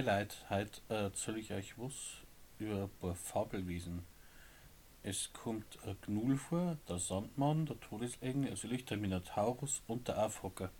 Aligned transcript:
Hi 0.00 0.06
Leute, 0.06 0.34
heute 0.48 0.80
äh, 0.88 1.02
erzähle 1.02 1.40
ich 1.40 1.52
euch 1.52 1.78
was 1.78 1.92
über 2.58 2.84
ein 2.84 2.90
paar 3.02 3.14
Fabelwesen. 3.14 4.02
Es 5.02 5.30
kommt 5.34 5.78
ein 5.84 5.94
Gnul 6.00 6.38
vor, 6.38 6.78
der 6.88 6.96
Sandmann, 6.96 7.66
der 7.66 7.78
Todesengel, 7.80 8.48
also 8.48 8.66
der 8.66 8.96
Minotaurus 8.96 9.82
und 9.88 10.08
der 10.08 10.16
Afhocker. 10.16 10.70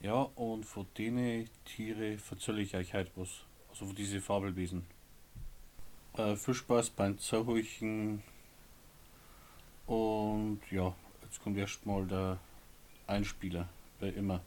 Ja, 0.00 0.22
und 0.34 0.64
von 0.64 0.88
denen 0.98 1.48
Tiere 1.66 2.18
erzähle 2.28 2.62
ich 2.62 2.74
euch 2.74 2.94
heute 2.94 3.12
was. 3.14 3.44
Also 3.68 3.86
von 3.86 3.94
diesen 3.94 4.20
Fabelwesen. 4.20 4.84
Äh, 6.16 6.34
viel 6.34 6.54
Spaß 6.54 6.90
beim 6.90 7.20
Zuhören. 7.20 8.24
Und 9.86 10.62
ja, 10.72 10.92
jetzt 11.22 11.40
kommt 11.44 11.58
erstmal 11.58 12.04
der 12.08 12.40
Einspieler, 13.06 13.68
wie 14.00 14.08
immer. 14.08 14.40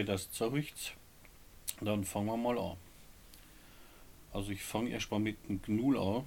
So, 0.00 0.06
schön, 0.06 0.06
dass 0.06 0.30
zerricht. 0.30 0.96
Dann 1.82 2.04
fangen 2.04 2.26
wir 2.26 2.36
mal 2.36 2.58
an. 2.58 2.76
Also 4.32 4.50
ich 4.50 4.62
fange 4.62 4.90
erstmal 4.90 5.20
mit 5.20 5.36
dem 5.46 5.60
Gnul 5.60 5.98
an. 5.98 6.24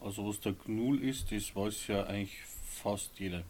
Also 0.00 0.26
was 0.26 0.40
der 0.40 0.52
Gnul 0.52 1.00
ist, 1.00 1.30
das 1.30 1.54
weiß 1.54 1.86
ja 1.88 2.04
eigentlich 2.06 2.42
fast 2.64 3.18
jeder. 3.20 3.44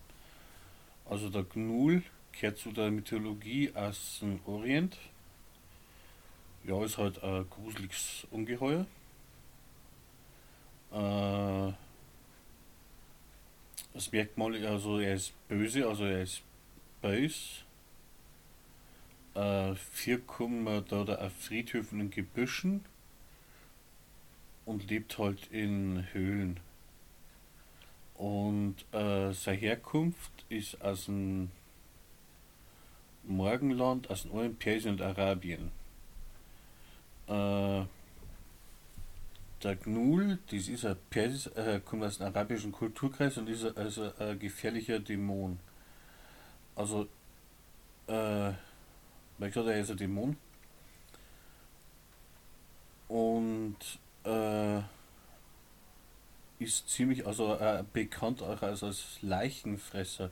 Also 1.07 1.31
der 1.31 1.45
Gnul 1.45 2.03
gehört 2.33 2.59
zu 2.59 2.73
der 2.73 2.91
Mythologie 2.91 3.73
aus 3.75 4.19
dem 4.21 4.41
Orient. 4.45 4.99
Ja, 6.65 6.85
ist 6.85 6.99
halt 6.99 7.23
ein 7.23 7.49
gruseliges 7.49 8.27
Ungeheuer. 8.31 8.87
Äh, 10.93 11.73
das 13.95 14.13
Merkmal, 14.13 14.67
also 14.67 14.99
er 14.99 15.15
ist 15.15 15.33
böse, 15.49 15.87
also 15.87 16.05
er 16.05 16.23
ist 16.23 16.43
böse 17.01 17.64
äh, 19.35 19.75
vier 19.75 20.21
kommen 20.21 20.85
da, 20.89 21.03
auf 21.03 21.33
Friedhöfen 21.33 22.01
und 22.01 22.15
Gebüschen 22.15 22.85
und 24.65 24.89
lebt 24.91 25.19
halt 25.19 25.49
in 25.51 26.07
Höhlen. 26.13 26.61
Und 28.15 28.77
äh, 28.93 29.33
seine 29.33 29.59
Herkunft 29.59 30.31
ist 30.49 30.81
aus 30.81 31.07
dem 31.07 31.51
Morgenland, 33.25 34.09
aus 34.11 34.23
dem 34.23 34.37
alten 34.37 34.57
Persien 34.57 34.95
und 34.95 35.03
Arabien. 35.03 35.71
Äh, 37.27 37.85
der 39.63 39.77
Gnul, 39.77 40.39
das 40.51 40.69
ist 40.69 40.85
ein 40.85 40.97
Persis, 41.11 41.47
äh, 41.49 41.81
kommt 41.85 42.05
aus 42.05 42.19
dem 42.19 42.27
arabischen 42.27 42.71
Kulturkreis 42.71 43.39
und 43.39 43.49
ist 43.49 43.65
also 43.77 44.13
ein 44.19 44.39
gefährlicher 44.39 45.01
Dämon. 45.01 45.59
Also, 46.77 47.09
äh, 48.07 48.53
weil 49.39 49.49
gesagt, 49.49 49.69
er 49.69 49.81
ist 49.81 49.91
ein 49.91 49.97
Dämon. 49.97 50.37
Und 53.09 53.77
äh, 54.25 54.81
ist 56.59 56.89
ziemlich, 56.89 57.27
also 57.27 57.55
äh, 57.55 57.85
bekannt 57.93 58.43
auch 58.43 58.63
als, 58.63 58.83
als 58.83 59.19
Leichenfresser. 59.23 60.31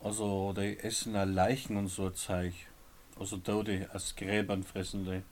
Also 0.00 0.52
die 0.52 0.78
essen 0.80 1.16
auch 1.16 1.24
Leichen 1.24 1.76
und 1.76 1.88
so 1.88 2.06
ein 2.06 2.14
Zeug. 2.14 2.54
Also 3.18 3.36
Tote 3.36 3.88
aus 3.92 4.16
Gräbern 4.16 4.62
fressen 4.62 5.04
die. 5.04 5.22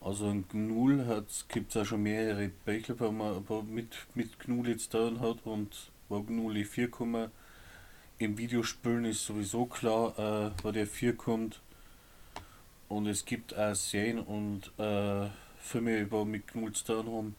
Also 0.00 0.28
ein 0.28 0.48
Gnul 0.48 1.24
gibt 1.48 1.70
es 1.70 1.76
auch 1.76 1.84
schon 1.84 2.02
mehrere 2.02 2.48
Bücher, 2.48 2.98
wo 2.98 3.10
man 3.10 3.46
wo 3.48 3.60
mit, 3.60 3.94
mit 4.14 4.38
Gnul 4.40 4.68
jetzt 4.68 4.94
da 4.94 5.10
hat 5.20 5.44
und 5.44 5.90
wo 6.08 6.22
Gnuli 6.22 6.64
4 6.64 6.90
kommen 6.90 7.30
im 8.20 8.36
Videospielen 8.36 9.06
ist 9.06 9.24
sowieso 9.24 9.64
klar, 9.64 10.18
äh, 10.18 10.50
wo 10.62 10.70
der 10.70 10.86
4 10.86 11.16
kommt. 11.16 11.60
Und 12.88 13.06
es 13.06 13.24
gibt 13.24 13.56
auch 13.56 13.74
Serien 13.74 14.18
und 14.18 14.72
äh, 14.78 15.28
Filme 15.58 15.98
über 15.98 16.26
zu 16.72 16.84
tun 16.84 17.06
haben. 17.06 17.36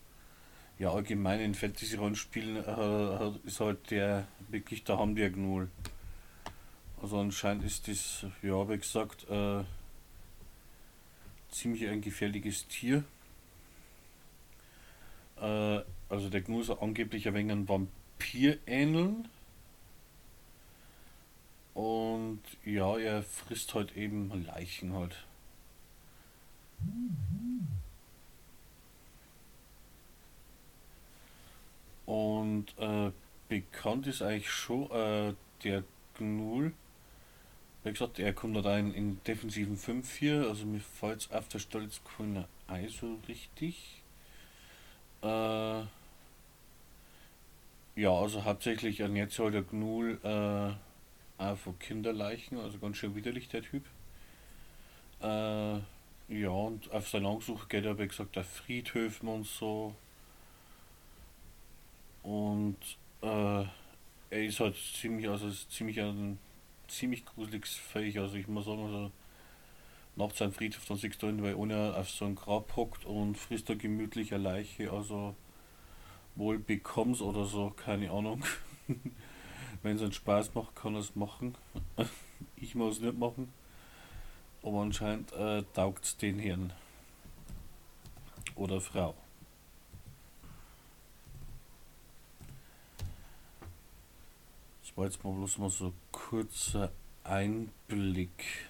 Ja, 0.80 0.92
allgemein 0.92 1.40
in 1.40 1.53
Fantasy-Rollenspielen 1.53 2.58
äh, 2.66 3.47
ist 3.47 3.59
halt 3.59 3.92
der 3.92 4.28
wirklich, 4.50 4.84
da 4.84 4.97
haben 4.97 5.16
wir 5.16 5.30
Gnul. 5.30 5.69
Also 7.00 7.19
anscheinend 7.19 7.63
ist 7.63 7.88
das, 7.88 8.25
ja, 8.42 8.68
wie 8.68 8.78
gesagt, 8.78 9.30
äh, 9.30 9.63
ziemlich 11.52 11.88
ein 11.88 12.02
gefährliches 12.02 12.68
Tier. 12.68 13.03
Äh, 15.40 15.81
also 16.09 16.30
der 16.30 16.42
Gnul 16.42 16.63
soll 16.63 16.80
angeblich 16.81 17.28
ein 17.28 17.36
wenig 17.36 17.52
ein 17.52 17.69
Vampir 17.69 18.58
ähneln. 18.66 19.28
Und 22.31 22.40
ja, 22.64 22.97
er 22.97 23.24
frisst 23.24 23.74
halt 23.74 23.97
eben 23.97 24.46
Leichen 24.46 24.94
halt. 24.94 25.18
Und 32.06 32.68
äh, 32.78 33.12
bekannt 33.50 34.08
ist 34.08 34.22
eigentlich 34.22 34.50
schon 34.50 34.90
äh, 34.92 35.34
der 35.66 35.84
Gnul. 36.18 36.72
Wie 37.84 37.92
gesagt, 37.92 38.18
er 38.18 38.31
kommt 38.31 38.56
da 38.63 38.78
in, 38.78 38.94
in 38.94 39.22
defensiven 39.25 39.75
5-4, 39.75 40.48
also 40.48 40.66
mir 40.66 40.80
fällt 40.80 41.30
auf 41.34 41.50
der 41.50 41.59
Stelle 41.59 41.84
jetzt 41.84 42.02
keiner 42.18 42.48
ein 42.68 42.88
so 42.88 43.19
richtig. 43.28 44.02
Äh, 45.22 45.81
ja, 47.96 48.09
also 48.09 48.46
hauptsächlich 48.46 49.02
ernährt 49.02 49.31
sich 49.31 49.40
halt 49.42 49.53
der 49.53 49.63
Gnul 49.63 50.18
äh, 50.24 50.91
von 51.56 51.78
Kinderleichen, 51.79 52.59
also 52.59 52.78
ganz 52.78 52.97
schön 52.97 53.16
widerlich 53.16 53.50
der 53.50 53.63
Typ. 53.63 53.84
Äh, 55.21 55.80
ja, 56.30 56.50
und 56.50 56.92
auf 56.92 57.10
seine 57.10 57.25
Langsuche 57.25 57.68
geht 57.68 57.86
er, 57.86 58.00
wie 58.00 58.07
gesagt, 58.07 58.38
auf 58.38 58.48
Friedhöfen 58.48 59.27
und 59.27 59.45
so. 59.45 59.94
Und 62.24 62.77
äh, 63.21 63.63
er 64.31 64.45
ist 64.45 64.60
halt 64.60 64.75
ziemlich, 64.77 65.27
also 65.27 65.48
ist 65.48 65.71
ziemlich 65.71 66.00
ein 66.00 66.39
ziemlich 66.88 67.25
gruseliges 67.25 67.75
Viech. 67.75 68.19
Also 68.19 68.36
ich 68.36 68.48
muss 68.48 68.65
sagen, 68.65 68.83
also 68.86 69.12
nachts 70.15 70.42
am 70.42 70.51
Friedhof 70.51 70.86
dann 70.86 70.98
siehst 70.98 71.21
du 71.21 71.27
ihn, 71.27 71.42
weil 71.42 71.56
einer 71.56 71.98
auf 71.98 72.10
so 72.10 72.25
ein 72.25 72.36
Grab 72.36 72.75
hockt 72.75 73.06
und 73.06 73.38
frisst 73.38 73.69
da 73.69 73.75
gemütlich 73.75 74.33
eine 74.33 74.44
Leiche, 74.44 74.92
also 74.92 75.36
wohl 76.36 76.60
bekommst 76.60 77.21
oder 77.21 77.45
so, 77.45 77.71
keine 77.71 78.12
Ahnung. 78.12 78.44
Wenn 79.83 79.95
es 79.95 80.01
einen 80.01 80.13
Spaß 80.13 80.54
macht, 80.54 80.75
kann 80.75 80.94
er 80.94 81.01
es 81.01 81.16
machen. 81.16 81.56
ich 82.56 82.75
muss 82.75 82.98
es 82.98 83.01
nicht 83.01 83.18
machen. 83.18 83.51
Aber 84.63 84.81
anscheinend 84.81 85.31
äh, 85.33 85.63
taugt 85.74 86.06
es 86.06 86.18
den 86.18 86.38
Herrn. 86.38 86.72
Oder 88.56 88.80
Frau. 88.80 89.16
Das 94.81 94.98
war 94.98 95.06
jetzt 95.06 95.24
mal 95.24 95.33
bloß 95.33 95.57
mal 95.57 95.69
so 95.69 95.88
ein 95.88 95.94
kurzer 96.12 96.92
Einblick 97.24 98.68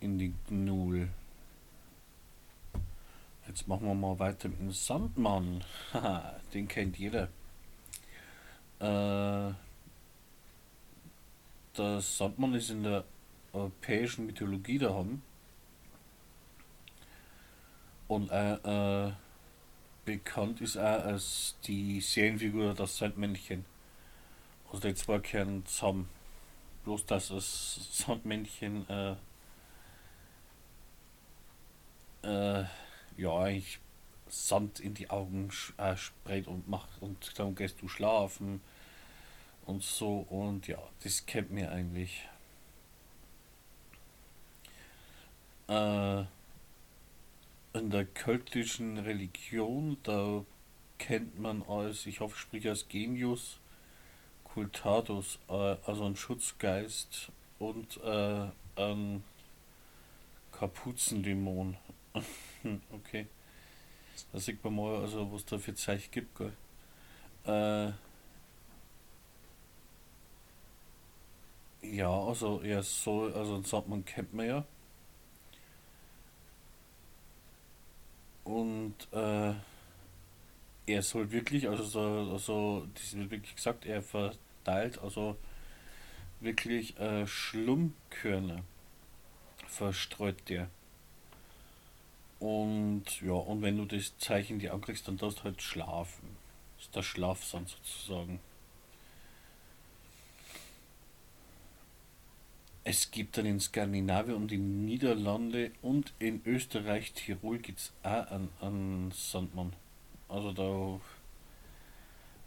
in 0.00 0.18
die 0.18 0.34
Gnul. 0.48 1.08
Jetzt 3.46 3.66
machen 3.66 3.86
wir 3.86 3.94
mal 3.94 4.18
weiter 4.18 4.48
mit 4.48 4.60
dem 4.60 4.72
Sandmann. 4.72 5.64
Haha, 5.94 6.38
den 6.52 6.68
kennt 6.68 6.98
jeder. 6.98 7.28
Äh, 8.80 9.52
der 11.76 12.00
Sandmann 12.00 12.54
ist 12.54 12.70
in 12.70 12.82
der 12.82 13.04
europäischen 13.52 14.26
Mythologie 14.26 14.78
da 14.78 14.90
haben. 14.90 15.22
Und 18.08 18.30
äh, 18.30 18.54
äh, 19.06 19.12
bekannt 20.04 20.60
ist 20.60 20.76
auch 20.76 21.04
als 21.04 21.56
die 21.64 22.00
Serienfigur 22.00 22.74
das 22.74 22.96
Sandmännchen. 22.96 23.64
Also 24.72 24.88
die 24.88 24.94
zwei 24.94 25.18
kehren 25.18 25.64
zusammen. 25.66 26.08
Bloß 26.84 27.04
dass 27.06 27.28
das 27.28 27.88
Sandmännchen 27.92 28.88
äh, 28.88 29.16
äh, 32.22 32.64
ja 33.16 33.38
eigentlich 33.38 33.80
Sand 34.30 34.80
in 34.80 34.94
die 34.94 35.10
Augen 35.10 35.50
äh, 35.76 35.96
sprayt 35.96 36.46
und 36.46 36.68
macht 36.68 36.90
und 37.00 37.38
dann 37.38 37.54
gehst 37.54 37.80
du 37.82 37.88
schlafen 37.88 38.60
und 39.66 39.82
so 39.82 40.26
und 40.30 40.66
ja, 40.66 40.78
das 41.02 41.26
kennt 41.26 41.50
mir 41.50 41.70
eigentlich. 41.70 42.28
Äh, 45.68 46.24
in 47.74 47.90
der 47.90 48.06
keltischen 48.06 48.98
Religion, 48.98 49.98
da 50.02 50.44
kennt 50.98 51.38
man 51.38 51.62
als, 51.62 52.06
ich 52.06 52.20
hoffe, 52.20 52.34
ich 52.34 52.40
spreche 52.40 52.70
als 52.70 52.88
Genius, 52.88 53.58
Cultatus, 54.44 55.38
äh, 55.48 55.76
also 55.86 56.04
ein 56.04 56.16
Schutzgeist 56.16 57.30
und 57.58 57.98
äh, 58.02 58.48
ein 58.76 59.22
Kapuzendämon. 60.52 61.76
okay. 62.92 63.26
Da 64.32 64.38
sieht 64.38 64.62
man 64.64 64.74
mal, 64.76 65.00
also 65.00 65.32
was 65.32 65.44
da 65.44 65.58
für 65.58 65.74
Zeichen 65.74 66.10
gibt, 66.10 66.36
gell. 66.36 66.52
Äh, 67.46 67.92
ja, 71.82 72.10
also 72.10 72.60
er 72.62 72.82
soll, 72.82 73.32
also 73.34 73.62
sagt 73.62 73.88
man 73.88 74.04
kennt 74.04 74.34
man 74.34 74.46
ja. 74.46 74.64
Und 78.44 78.94
äh, 79.12 79.52
er 80.86 81.02
soll 81.02 81.30
wirklich, 81.30 81.68
also 81.68 81.84
so, 81.84 82.00
also 82.32 82.86
das 82.94 83.14
wird 83.16 83.30
wirklich 83.30 83.54
gesagt, 83.54 83.84
er 83.86 84.02
verteilt 84.02 84.98
also 84.98 85.36
wirklich 86.40 86.98
äh, 86.98 87.26
Schlummkörner 87.26 88.62
verstreut 89.66 90.48
der. 90.48 90.68
Und 92.40 93.20
ja, 93.20 93.32
und 93.32 93.62
wenn 93.62 93.76
du 93.76 93.84
das 93.84 94.16
Zeichen 94.18 94.58
die 94.58 94.70
ankriegst, 94.70 95.08
dann 95.08 95.16
darfst 95.16 95.40
du 95.40 95.44
halt 95.44 95.60
schlafen. 95.60 96.36
Das 96.76 96.86
ist 96.86 96.96
der 96.96 97.02
Schlafsand 97.02 97.68
sozusagen. 97.68 98.40
Es 102.84 103.10
gibt 103.10 103.36
dann 103.36 103.44
in 103.44 103.60
Skandinavien 103.60 104.36
und 104.36 104.52
in 104.52 104.86
Niederlande 104.86 105.72
und 105.82 106.14
in 106.18 106.40
Österreich, 106.46 107.12
Tirol 107.12 107.58
gibt 107.58 107.80
es 107.80 107.92
auch 108.02 108.26
einen, 108.30 108.48
einen 108.60 109.10
Sandmann. 109.10 109.74
Also 110.28 110.52
da 110.52 111.00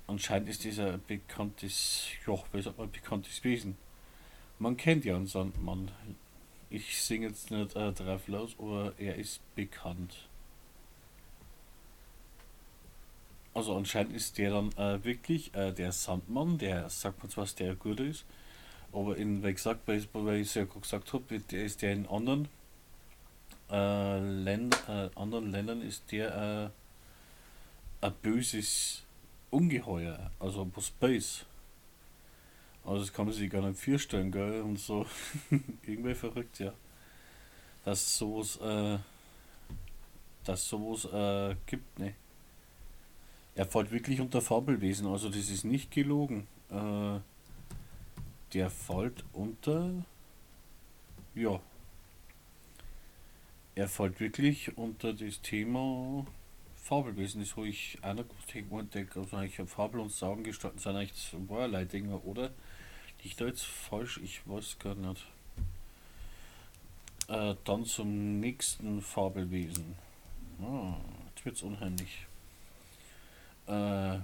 anscheinend 0.08 0.50
ist 0.50 0.64
dieser 0.64 0.98
bekanntes, 0.98 2.08
ja, 2.26 2.34
wie 2.54 2.62
sagt 2.62 2.78
man, 2.78 2.90
bekanntes 2.90 3.44
Wesen. 3.44 3.78
Man 4.58 4.78
kennt 4.78 5.06
ja 5.06 5.16
einen 5.16 5.28
Sandmann. 5.28 5.92
Ich 6.74 7.04
singe 7.04 7.28
jetzt 7.28 7.52
nicht 7.52 7.76
äh, 7.76 7.92
drauf 7.92 8.30
los, 8.30 8.56
aber 8.58 8.94
er 8.98 9.16
ist 9.18 9.42
bekannt. 9.56 10.30
Also 13.54 13.76
anscheinend 13.76 14.14
ist 14.14 14.38
der 14.38 14.52
dann 14.52 14.72
äh, 14.78 15.04
wirklich 15.04 15.54
äh, 15.54 15.74
der 15.74 15.92
Sandmann, 15.92 16.58
der 16.58 16.90
sagt 16.90 17.22
man 17.22 17.30
zwar, 17.30 17.44
was 17.44 17.56
der 17.56 17.76
gut 17.76 18.00
ist, 18.00 18.24
aber 18.94 19.18
in, 19.18 19.44
wie 19.44 19.54
gesagt, 19.54 19.82
weil, 19.86 20.00
ich 20.00 20.48
es 20.48 20.54
ja 20.54 20.64
gesagt 20.64 21.12
habe, 21.12 21.40
der 21.40 21.66
ist 21.66 21.82
der 21.82 21.92
in 21.92 22.08
anderen, 22.08 22.48
äh, 23.70 24.20
Länder, 24.20 24.78
äh, 24.88 25.20
anderen 25.20 25.52
Ländern 25.52 25.82
ist 25.82 26.10
der 26.14 26.72
äh, 28.02 28.06
ein 28.06 28.14
böses 28.22 29.04
Ungeheuer, 29.50 30.32
also 30.40 30.72
was 30.74 30.88
Space. 30.88 31.46
Also 32.84 33.00
das 33.00 33.14
kann 33.14 33.26
man 33.26 33.34
sich 33.34 33.50
gar 33.50 33.62
nicht 33.62 33.80
vorstellen, 33.80 34.32
gell? 34.32 34.62
Und 34.62 34.80
so 34.80 35.06
irgendwie 35.86 36.16
verrückt, 36.16 36.60
ja. 36.60 36.74
Dass 37.86 38.18
sowas, 38.18 38.58
äh, 38.58 38.98
dass 40.44 40.68
sowas 40.68 41.06
äh, 41.06 41.56
gibt, 41.66 42.00
ne? 42.00 42.16
Er 43.54 43.66
fällt 43.66 43.92
wirklich 43.92 44.22
unter 44.22 44.42
Fabelwesen, 44.42 45.08
also 45.08 45.30
das 45.30 45.50
ist 45.50 45.66
nicht 45.66 45.92
gelogen. 45.92 46.48
Äh, 46.70 47.20
der 48.54 48.70
fällt 48.70 49.24
unter. 49.34 49.92
Ja. 51.36 51.60
Er 53.76 53.88
fällt 53.88 54.20
wirklich 54.20 54.78
unter 54.78 55.14
das 55.14 55.42
Thema 55.42 56.26
Fabelwesen. 56.76 57.42
Das 57.42 57.56
habe 57.56 57.68
ich 57.68 57.98
einer 58.02 58.24
gewusst, 58.24 59.16
also 59.16 59.38
eigentlich 59.38 59.70
Fabel 59.70 60.02
und 60.02 60.12
Sagen 60.12 60.44
gestalten 60.44 60.80
sind 60.80 60.96
eigentlich 60.96 61.14
zweierlei 61.48 61.86
Dinge, 61.86 62.18
oder? 62.20 62.52
Ich 63.24 63.36
da 63.36 63.46
jetzt 63.46 63.66
falsch, 63.66 64.20
ich 64.24 64.48
weiß 64.48 64.80
gar 64.80 64.96
nicht. 64.96 65.26
Äh, 67.28 67.56
dann 67.64 67.86
zum 67.86 68.40
nächsten 68.40 69.02
Fabelwesen. 69.02 69.96
Ah, 70.62 70.96
jetzt 71.30 71.46
wird 71.46 71.56
es 71.56 71.62
unheimlich. 71.62 72.26
Äh, 73.68 74.18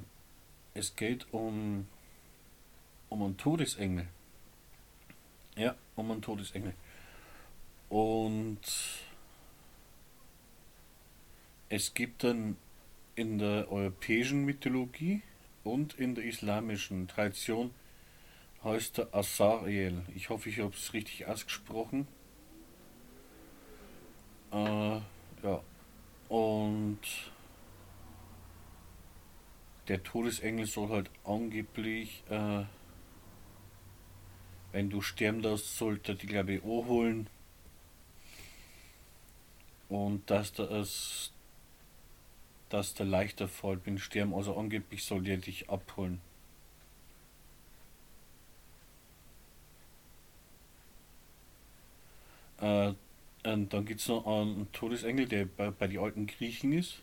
es 0.74 0.96
geht 0.96 1.32
um, 1.32 1.88
um 3.10 3.24
einen 3.24 3.38
Todesengel. 3.38 4.08
Ja, 5.56 5.76
um 5.96 6.12
einen 6.12 6.22
Todesengel. 6.22 6.74
Und 7.90 8.60
es 11.70 11.94
gibt 11.94 12.24
dann 12.24 12.58
in 13.16 13.40
der 13.40 13.72
europäischen 13.72 14.44
Mythologie 14.46 15.22
und 15.64 15.94
in 15.96 16.16
der 16.16 16.24
islamischen 16.24 17.08
Tradition 17.08 17.72
heißt 18.68 19.00
der 19.00 19.14
Asariel. 19.14 20.04
Ich 20.16 20.30
hoffe, 20.30 20.50
ich 20.50 20.60
habe 20.60 20.74
es 20.74 20.94
richtig 20.94 21.26
ausgesprochen. 21.26 22.08
Äh, 24.52 25.00
ja. 25.44 25.64
Und 26.30 27.00
der 29.88 30.04
Todesengel 30.04 30.66
soll 30.66 30.90
halt 30.90 31.10
angeblich 31.24 32.24
äh, 32.30 32.66
wenn 34.78 34.92
du 34.92 35.02
sterben 35.02 35.42
darfst, 35.42 35.78
sollte 35.78 36.14
die 36.14 36.28
glaube 36.28 36.54
ich 36.54 36.64
auch 36.64 36.86
holen. 36.86 37.28
Und 39.90 40.30
dass 40.30 40.54
da 40.54 40.64
es 40.66 41.32
dass 42.70 42.94
der 42.94 43.06
leichter 43.06 43.48
Fall 43.48 43.78
bin 43.78 43.98
sterben, 43.98 44.36
also 44.36 44.58
angeblich 44.58 45.04
soll 45.06 45.24
der 45.24 45.38
dich 45.38 45.70
abholen. 45.70 46.22
Äh, 52.68 52.94
und 53.50 53.72
dann 53.72 53.86
gibt 53.86 54.02
es 54.02 54.08
noch 54.08 54.26
einen 54.26 54.72
Todesengel, 54.74 55.28
der 55.28 55.46
bei, 55.46 55.72
bei 55.72 55.88
den 55.88 56.00
alten 56.00 56.28
Griechen 56.28 56.74
ist. 56.74 57.02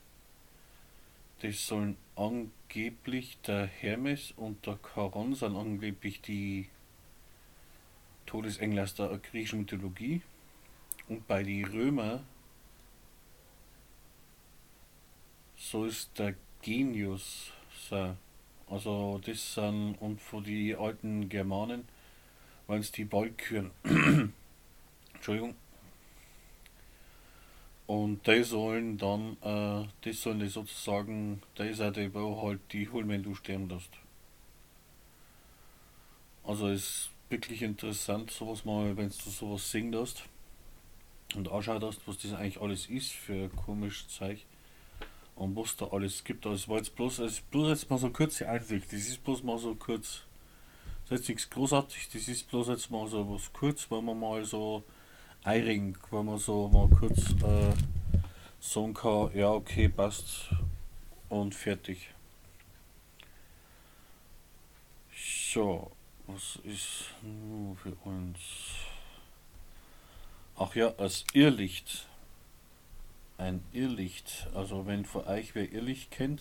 Das 1.41 1.67
sollen 1.67 1.97
angeblich 2.17 3.39
der 3.47 3.67
Hermes 3.67 4.33
und 4.37 4.67
der 4.67 4.79
Charon 4.83 5.35
sind 5.35 5.57
angeblich 5.57 6.21
die 6.21 6.69
Todesengel 8.27 8.81
aus 8.81 8.95
der 8.95 9.19
griechischen 9.19 9.61
Mythologie. 9.61 10.23
Und 11.09 11.27
bei 11.27 11.43
den 11.43 11.65
Römer 11.67 12.23
so 15.57 15.87
ist 15.87 16.19
der 16.19 16.35
Genius 16.63 17.53
sein. 17.89 18.17
Also 18.69 19.21
das 19.25 19.55
sind 19.55 19.97
und 20.01 20.21
von 20.21 20.45
die 20.45 20.75
alten 20.75 21.29
Germanen 21.29 21.87
waren 22.67 22.81
es 22.81 22.93
die 22.93 23.11
Walküren. 23.11 23.71
Entschuldigung. 25.25 25.55
Und 27.87 28.27
die 28.27 28.43
sollen 28.43 28.99
dann, 28.99 29.39
äh, 29.41 29.89
das 30.03 30.21
sollen 30.21 30.41
die 30.41 30.49
sozusagen, 30.49 31.41
die 31.59 31.73
auch 31.73 31.93
die, 31.93 32.13
halt 32.15 32.61
die 32.73 32.91
holen, 32.91 33.09
wenn 33.09 33.23
du 33.23 33.35
sterben 33.35 33.67
darfst. 33.67 33.91
Also 36.43 36.69
ist 36.69 37.09
wirklich 37.31 37.63
interessant, 37.63 38.33
sowas 38.33 38.67
mal, 38.67 38.99
wenn 38.99 39.09
du 39.09 39.31
sowas 39.31 39.71
singen 39.71 39.99
hast 39.99 40.25
und 41.35 41.51
anschaut 41.51 41.83
hast, 41.83 42.07
was 42.07 42.19
das 42.19 42.35
eigentlich 42.35 42.61
alles 42.61 42.87
ist 42.91 43.13
für 43.13 43.49
komisches 43.49 44.09
Zeug 44.09 44.45
und 45.37 45.57
was 45.57 45.75
da 45.77 45.87
alles 45.87 46.23
gibt. 46.25 46.47
Also 46.47 46.69
war 46.69 46.77
jetzt 46.77 46.95
bloß, 46.97 47.21
also 47.21 47.41
bloß 47.51 47.69
jetzt 47.69 47.89
mal 47.89 47.99
so 47.99 48.11
kurze 48.11 48.47
Einsicht, 48.47 48.93
das 48.93 49.01
ist 49.01 49.25
bloß 49.25 49.43
mal 49.43 49.57
so 49.57 49.75
kurz, 49.75 50.21
das 51.09 51.21
ist 51.21 51.29
nichts 51.31 51.49
großartig, 51.49 52.11
das 52.13 52.29
ist 52.29 52.51
bloß 52.51 52.69
jetzt 52.69 52.91
mal 52.91 53.09
so 53.09 53.31
was 53.31 53.51
kurz, 53.55 53.91
weil 53.91 54.03
man 54.03 54.21
mal 54.21 54.45
so 54.45 54.85
Eiring, 55.45 55.97
wo 56.11 56.23
man 56.23 56.39
so 56.39 56.69
mal 56.69 56.89
kurz 56.89 57.33
äh, 57.43 57.73
sagen 58.61 58.95
kann, 58.95 59.31
ja 59.35 59.51
okay, 59.51 59.91
passt 59.91 60.49
und 61.29 61.55
fertig. 61.55 62.09
So, 65.53 65.91
was 66.27 66.59
ist 66.65 67.11
nur 67.23 67.77
für 67.77 67.95
uns? 68.09 68.39
Ach 70.57 70.75
ja, 70.75 70.95
als 70.97 71.27
Irrlicht. 71.35 72.07
Ein 73.37 73.63
Irrlicht. 73.73 74.49
Also 74.55 74.87
wenn 74.87 75.05
von 75.05 75.27
euch 75.27 75.55
wer 75.55 75.71
Irrlicht 75.71 76.11
kennt, 76.11 76.41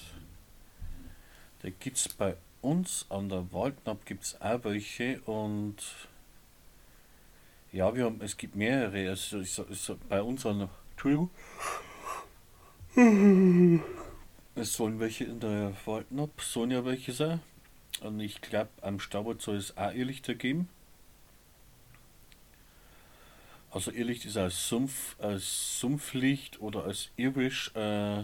gibt 1.62 1.98
es 1.98 2.07
bei 2.07 2.38
uns 2.62 3.05
an 3.10 3.27
der 3.27 3.51
Waldknapp 3.51 4.05
gibt 4.05 4.24
es 4.24 4.41
auch 4.41 4.63
welche 4.63 5.19
und 5.22 5.75
ja, 7.74 7.94
wir 7.94 8.06
haben, 8.06 8.22
es 8.22 8.38
gibt 8.38 8.56
mehrere. 8.56 9.10
Also 9.10 9.39
ich, 9.39 9.60
ich, 9.70 9.92
bei 10.08 10.22
uns 10.22 10.46
an 10.46 10.60
der 10.60 10.70
Entschuldigung. 10.92 11.30
Es 14.56 14.74
sollen 14.74 15.00
welche 15.00 15.24
in 15.24 15.39
der 15.39 15.74
Waldknapp, 15.86 16.39
sollen 16.39 16.70
ja 16.70 16.86
welche 16.86 17.12
sein. 17.12 17.42
Und 18.01 18.20
ich 18.20 18.39
glaube, 18.42 18.70
am 18.82 19.00
Staubert 19.00 19.42
soll 19.42 19.56
es 19.56 19.75
auch 19.75 19.92
Irrlichter 19.92 20.36
geben. 20.36 20.70
Also 23.72 23.89
Irrlicht 23.89 24.25
ist 24.25 24.38
als 24.38 24.70
Sumpf, 24.70 25.15
als 25.20 25.80
Sumpflicht 25.80 26.62
oder 26.62 26.84
als 26.84 27.10
Irrwisch 27.18 27.72
äh, 27.75 28.24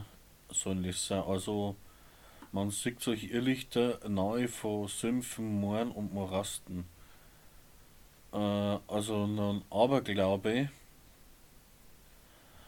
sollen 0.51 0.83
das 0.83 1.07
sein. 1.07 1.23
Also 1.23 1.75
man 2.51 2.69
sieht 2.69 3.01
solche 3.01 3.25
Irrlichter 3.25 3.99
nahe 4.07 4.47
von 4.47 4.87
Sümpfen, 4.87 5.59
Mooren 5.59 5.89
und 5.89 6.13
Morasten. 6.13 6.85
Äh, 8.33 8.37
also 8.87 9.25
ein 9.25 9.61
Aberglaube 9.69 10.69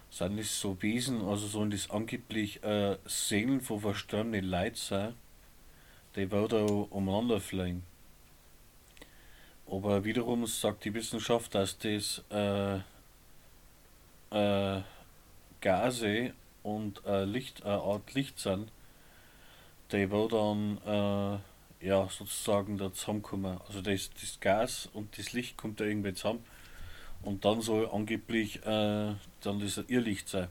sind 0.09 0.37
das 0.37 0.59
so 0.59 0.81
Wesen, 0.81 1.21
also 1.21 1.47
sollen 1.47 1.71
das 1.71 1.89
angeblich 1.89 2.61
äh, 2.63 2.97
Seelen 3.05 3.61
von 3.61 3.79
verstorbenen 3.79 4.45
Leuten 4.45 4.75
sein, 4.75 5.15
die 6.15 6.27
da 6.27 6.65
umeinander 6.65 7.39
fliegen. 7.39 7.83
Aber 9.65 10.03
wiederum 10.03 10.45
sagt 10.47 10.83
die 10.83 10.93
Wissenschaft, 10.93 11.55
dass 11.55 11.77
das 11.77 12.21
äh, 12.29 12.79
äh, 14.31 14.81
Gase 15.61 16.33
und 16.63 17.05
äh, 17.05 17.23
Licht, 17.23 17.63
eine 17.63 17.81
Art 17.81 18.13
Licht 18.13 18.37
sind, 18.37 18.69
die 19.93 20.11
wo 20.11 20.27
dann 20.27 20.77
äh, 20.85 21.39
ja 21.81 22.07
sozusagen 22.09 22.77
da 22.77 22.93
zusammenkommen. 22.93 23.59
Also 23.67 23.81
das, 23.81 24.09
das 24.19 24.39
Gas 24.39 24.89
und 24.93 25.17
das 25.17 25.33
Licht 25.33 25.57
kommt 25.57 25.79
da 25.79 25.85
irgendwie 25.85 26.13
zusammen 26.13 26.43
und 27.21 27.45
dann 27.45 27.61
soll 27.61 27.89
angeblich 27.91 28.57
äh, 28.65 29.15
dann 29.41 29.59
das 29.59 29.77
Irrlicht 29.87 30.29
sein. 30.29 30.47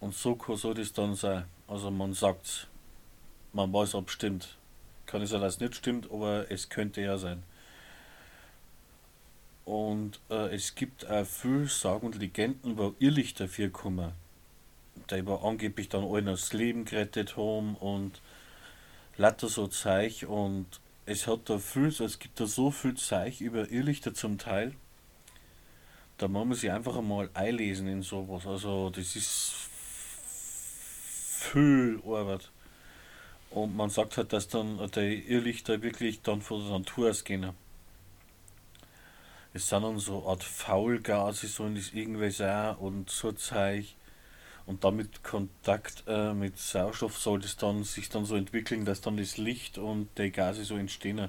Und 0.00 0.14
so 0.14 0.38
soll 0.56 0.74
das 0.74 0.92
dann 0.92 1.14
sein. 1.14 1.44
Also 1.68 1.90
man 1.90 2.12
sagt 2.12 2.68
man 3.52 3.72
weiß 3.72 3.94
ob 3.94 4.10
stimmt. 4.10 4.56
Kann 5.06 5.22
es 5.22 5.30
sein, 5.30 5.42
dass 5.42 5.54
es 5.54 5.60
nicht 5.60 5.74
stimmt, 5.74 6.10
aber 6.10 6.50
es 6.50 6.68
könnte 6.68 7.02
ja 7.02 7.18
sein. 7.18 7.42
Und 9.64 10.20
äh, 10.30 10.54
es 10.54 10.74
gibt 10.74 11.08
auch 11.08 11.26
viele 11.26 11.66
Sagen 11.66 12.06
und 12.06 12.18
Legenden, 12.18 12.78
wo 12.78 12.94
Irrlichter 12.98 13.44
dafür 13.44 13.70
kommen. 13.70 14.12
Die 15.10 15.26
war 15.26 15.44
angeblich 15.44 15.88
dann 15.88 16.04
allen 16.04 16.26
das 16.26 16.52
Leben 16.52 16.84
gerettet 16.84 17.36
haben 17.36 17.76
und 17.76 18.20
lauter 19.16 19.48
so 19.48 19.66
Zeug 19.66 20.24
und 20.28 20.66
es 21.06 21.26
hat 21.26 21.48
da 21.50 21.58
viel, 21.58 21.88
es 21.88 22.18
gibt 22.18 22.38
da 22.40 22.46
so 22.46 22.70
viel 22.70 22.94
Zeug 22.94 23.40
über 23.40 23.70
Irrlichter 23.70 24.14
zum 24.14 24.38
Teil. 24.38 24.74
Da 26.18 26.28
muss 26.28 26.46
man 26.46 26.56
sich 26.56 26.70
einfach 26.70 26.96
einmal 26.96 27.30
einlesen 27.34 27.88
in 27.88 28.02
sowas. 28.02 28.46
Also 28.46 28.90
das 28.90 29.16
ist 29.16 29.52
viel 31.40 32.00
Arbeit. 32.06 32.50
Und 33.50 33.76
man 33.76 33.90
sagt 33.90 34.16
halt, 34.16 34.32
dass 34.32 34.48
dann 34.48 34.78
die 34.94 35.26
Irrlichter 35.28 35.82
wirklich 35.82 36.22
dann 36.22 36.40
von 36.40 36.60
der 36.62 36.78
Natur 36.78 37.10
aus 37.10 37.24
gehen. 37.24 37.50
Es 39.52 39.68
sind 39.68 39.82
dann 39.82 39.98
so 39.98 40.20
eine 40.20 40.28
Art 40.28 40.44
Faulgase, 40.44 41.48
so 41.48 41.66
in 41.66 41.74
das 41.74 41.92
irgendwie 41.92 42.30
sein 42.30 42.76
und 42.76 43.10
so 43.10 43.32
Zeug 43.32 43.94
und 44.66 44.84
damit 44.84 45.22
Kontakt 45.22 46.04
äh, 46.06 46.32
mit 46.32 46.58
Sauerstoff 46.58 47.18
soll 47.18 47.40
es 47.40 47.56
dann 47.56 47.84
sich 47.84 48.08
dann 48.08 48.24
so 48.24 48.36
entwickeln, 48.36 48.84
dass 48.84 49.00
dann 49.00 49.16
das 49.16 49.36
Licht 49.36 49.78
und 49.78 50.08
die 50.18 50.30
Gase 50.30 50.64
so 50.64 50.76
entstehen. 50.76 51.28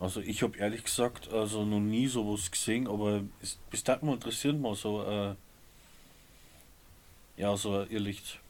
Also 0.00 0.20
ich 0.20 0.42
habe 0.42 0.58
ehrlich 0.58 0.84
gesagt 0.84 1.32
also 1.32 1.64
noch 1.64 1.80
nie 1.80 2.08
sowas 2.08 2.50
gesehen, 2.50 2.88
aber 2.88 3.22
es 3.40 3.58
bis 3.70 3.84
dahin 3.84 4.06
mal 4.08 4.14
interessiert 4.14 4.58
mal 4.58 4.74
so 4.74 5.02
äh, 5.04 5.34
ja 7.36 7.56
so 7.56 7.80
ein 7.80 7.90
Irrlicht. 7.90 8.40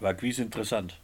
War 0.00 0.14
gewiss 0.14 0.38
interessant. 0.38 0.96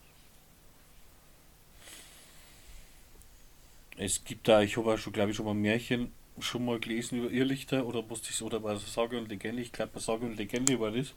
Es 3.99 4.25
gibt 4.25 4.47
da, 4.49 4.63
ich 4.63 4.77
habe 4.77 4.93
auch 4.93 4.99
schon, 4.99 5.13
glaube 5.13 5.31
ich, 5.31 5.37
schon 5.37 5.47
mal 5.47 5.55
Märchen 5.55 6.13
schon 6.39 6.65
mal 6.65 6.79
gelesen 6.79 7.19
über 7.19 7.31
Irrlichter 7.31 7.87
oder 7.87 8.03
musste 8.03 8.31
ich 8.31 8.43
oder 8.43 8.63
was 8.63 8.93
Sage 8.93 9.19
und 9.19 9.29
Legende, 9.29 9.63
ich 9.63 9.73
glaube, 9.73 10.01
Sage 10.01 10.27
und 10.27 10.37
Legende 10.37 10.79
war 10.79 10.91
das. 10.91 11.15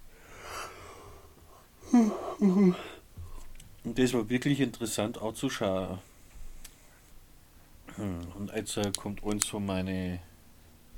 Und 2.41 2.75
das 3.83 4.13
war 4.13 4.29
wirklich 4.29 4.59
interessant 4.59 5.17
auch 5.21 5.33
zu 5.33 5.49
schauen. 5.49 5.99
Hm, 7.95 8.27
und 8.37 8.51
jetzt 8.53 8.77
äh, 8.77 8.91
kommt 8.95 9.23
eins 9.23 9.47
von 9.47 9.65
meinen 9.65 10.19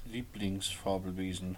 Lieblingsfabelwesen. 0.06 1.56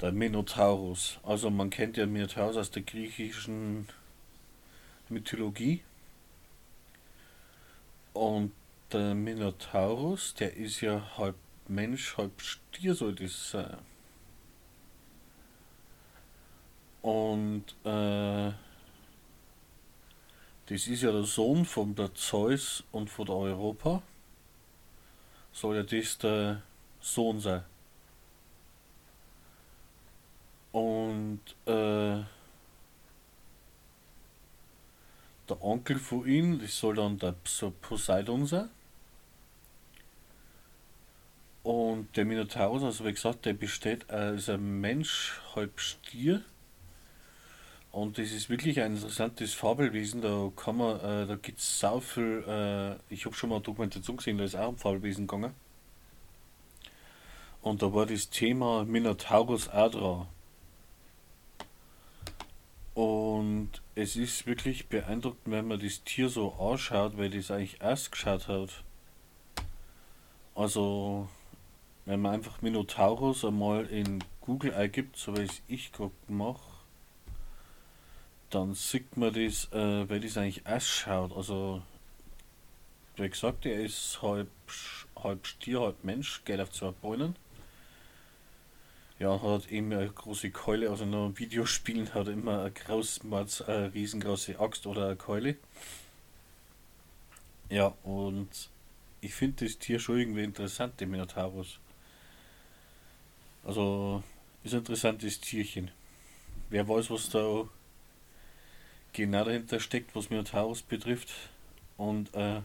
Der 0.00 0.12
Minotaurus. 0.12 1.18
Also 1.22 1.50
man 1.50 1.70
kennt 1.70 1.96
ja 1.96 2.06
Minotaurus 2.06 2.56
aus 2.56 2.70
der 2.70 2.82
griechischen 2.82 3.88
Mythologie. 5.08 5.82
Und 8.12 8.52
der 8.92 9.14
Minotaurus, 9.14 10.34
der 10.34 10.56
ist 10.56 10.80
ja 10.80 11.16
halb 11.18 11.36
Mensch, 11.66 12.16
halb 12.16 12.40
Stier, 12.40 12.94
soll 12.94 13.14
das 13.14 13.50
sein. 13.50 13.78
Und 17.04 17.64
äh, 17.84 18.50
das 20.64 20.86
ist 20.86 21.02
ja 21.02 21.12
der 21.12 21.24
Sohn 21.24 21.66
von 21.66 21.94
der 21.94 22.14
Zeus 22.14 22.82
und 22.92 23.10
von 23.10 23.26
der 23.26 23.34
Europa. 23.34 24.02
Soll 25.52 25.76
ja 25.76 25.82
das 25.82 26.16
der 26.16 26.62
Sohn 27.02 27.40
sein. 27.40 27.62
Und 30.72 31.40
äh, 31.66 32.24
der 35.46 35.60
Onkel 35.60 35.98
von 35.98 36.26
ihm, 36.26 36.58
das 36.58 36.78
soll 36.78 36.94
dann 36.94 37.18
der 37.18 37.34
Poseidon 37.82 38.46
sein. 38.46 38.70
Und 41.64 42.16
der 42.16 42.24
Minotaurus, 42.24 42.82
also 42.82 43.04
wie 43.04 43.12
gesagt, 43.12 43.44
der 43.44 43.52
besteht 43.52 44.08
als 44.08 44.48
ein 44.48 44.80
Mensch, 44.80 45.38
halb 45.54 45.78
Stier. 45.78 46.42
Und 47.94 48.18
das 48.18 48.32
ist 48.32 48.50
wirklich 48.50 48.80
ein 48.80 48.96
interessantes 48.96 49.54
Fabelwesen. 49.54 50.20
Da 50.20 50.50
kann 50.56 50.78
man, 50.78 50.96
äh, 50.98 51.26
da 51.28 51.36
gibt 51.36 51.60
es 51.60 51.78
so 51.78 52.00
viel. 52.00 52.42
Äh, 52.44 52.96
ich 53.08 53.24
habe 53.24 53.36
schon 53.36 53.50
mal 53.50 53.56
eine 53.56 53.62
Dokumentation 53.62 54.16
gesehen, 54.16 54.36
da 54.36 54.42
ist 54.42 54.56
auch 54.56 54.70
um 54.70 54.76
Fabelwesen 54.76 55.28
gegangen. 55.28 55.54
Und 57.62 57.82
da 57.82 57.94
war 57.94 58.04
das 58.04 58.30
Thema 58.30 58.84
Minotaurus 58.84 59.68
Adra. 59.68 60.26
Und 62.94 63.70
es 63.94 64.16
ist 64.16 64.44
wirklich 64.48 64.88
beeindruckend, 64.88 65.52
wenn 65.52 65.68
man 65.68 65.78
das 65.78 66.02
Tier 66.02 66.28
so 66.28 66.52
anschaut, 66.54 67.16
weil 67.16 67.30
das 67.30 67.52
eigentlich 67.52 67.80
erst 67.80 68.10
geschaut 68.10 68.48
hat. 68.48 68.82
Also, 70.56 71.28
wenn 72.06 72.20
man 72.20 72.34
einfach 72.34 72.60
Minotaurus 72.60 73.44
einmal 73.44 73.86
in 73.86 74.24
Google 74.40 74.74
eingibt, 74.74 75.16
so 75.16 75.36
wie 75.36 75.46
ich 75.68 75.92
gerade 75.92 76.10
mache, 76.26 76.73
dann 78.54 78.74
sieht 78.74 79.16
man 79.16 79.34
das, 79.34 79.72
äh, 79.72 80.08
weil 80.08 80.20
das 80.20 80.36
eigentlich 80.36 80.66
ausschaut. 80.66 81.32
Also, 81.36 81.82
wie 83.16 83.28
gesagt, 83.28 83.66
er 83.66 83.80
ist 83.80 84.22
halb, 84.22 84.48
halb 85.16 85.46
Stier, 85.46 85.80
halb 85.80 86.04
Mensch, 86.04 86.42
geht 86.44 86.60
auf 86.60 86.70
zwei 86.70 86.92
Beinen. 86.92 87.36
Ja, 89.18 89.40
hat 89.42 89.70
eben 89.70 89.92
eine 89.92 90.08
große 90.08 90.50
Keule, 90.50 90.90
also 90.90 91.04
in 91.04 91.14
einem 91.14 91.38
Videospielen 91.38 92.12
hat 92.14 92.26
er 92.26 92.32
immer 92.32 92.60
eine, 92.60 92.70
groß, 92.72 93.22
eine 93.66 93.94
riesengroße 93.94 94.58
Axt 94.58 94.86
oder 94.86 95.06
eine 95.06 95.16
Keule. 95.16 95.56
Ja, 97.70 97.94
und 98.02 98.70
ich 99.20 99.34
finde 99.34 99.64
das 99.64 99.78
Tier 99.78 99.98
schon 99.98 100.18
irgendwie 100.18 100.44
interessant, 100.44 101.00
den 101.00 101.10
Minotaurus. 101.10 101.78
Also, 103.64 104.22
ist 104.62 104.74
ein 104.74 104.80
interessantes 104.80 105.40
Tierchen. 105.40 105.90
Wer 106.70 106.86
weiß, 106.88 107.10
was 107.10 107.30
da 107.30 107.66
genau 109.14 109.44
dahinter 109.44 109.80
steckt, 109.80 110.14
was 110.14 110.28
Minotaurus 110.28 110.82
betrifft. 110.82 111.30
Und 111.96 112.34
äh, 112.34 112.60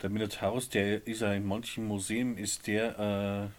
der 0.00 0.10
Minotaurus, 0.10 0.70
der 0.70 1.06
ist 1.06 1.20
ja 1.20 1.34
in 1.34 1.46
manchen 1.46 1.86
Museen, 1.86 2.38
ist 2.38 2.66
der, 2.66 3.50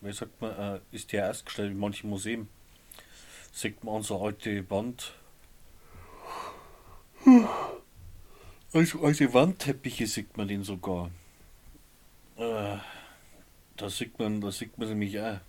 wie 0.00 0.12
sagt 0.12 0.40
man, 0.40 0.50
äh, 0.76 0.80
ist 0.92 1.12
der 1.12 1.30
ausgestellt 1.30 1.72
in 1.72 1.78
manchen 1.78 2.10
Museen. 2.10 2.48
Sieht 3.52 3.82
man 3.82 3.96
unsere 3.96 4.22
alte 4.22 4.70
Wand. 4.70 5.12
Also 8.72 9.02
alte 9.02 9.32
Wandteppiche 9.34 10.06
sieht 10.06 10.36
man 10.36 10.46
den 10.46 10.62
sogar. 10.62 11.10
Äh, 12.36 12.76
da 13.76 13.88
sieht 13.88 14.18
man, 14.18 14.40
da 14.40 14.52
sieht 14.52 14.76
man 14.78 14.88
nämlich 14.88 15.18
auch. 15.18 15.40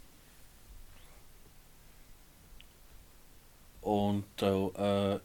Und 3.82 4.26
da, 4.38 5.16
äh, 5.16 5.20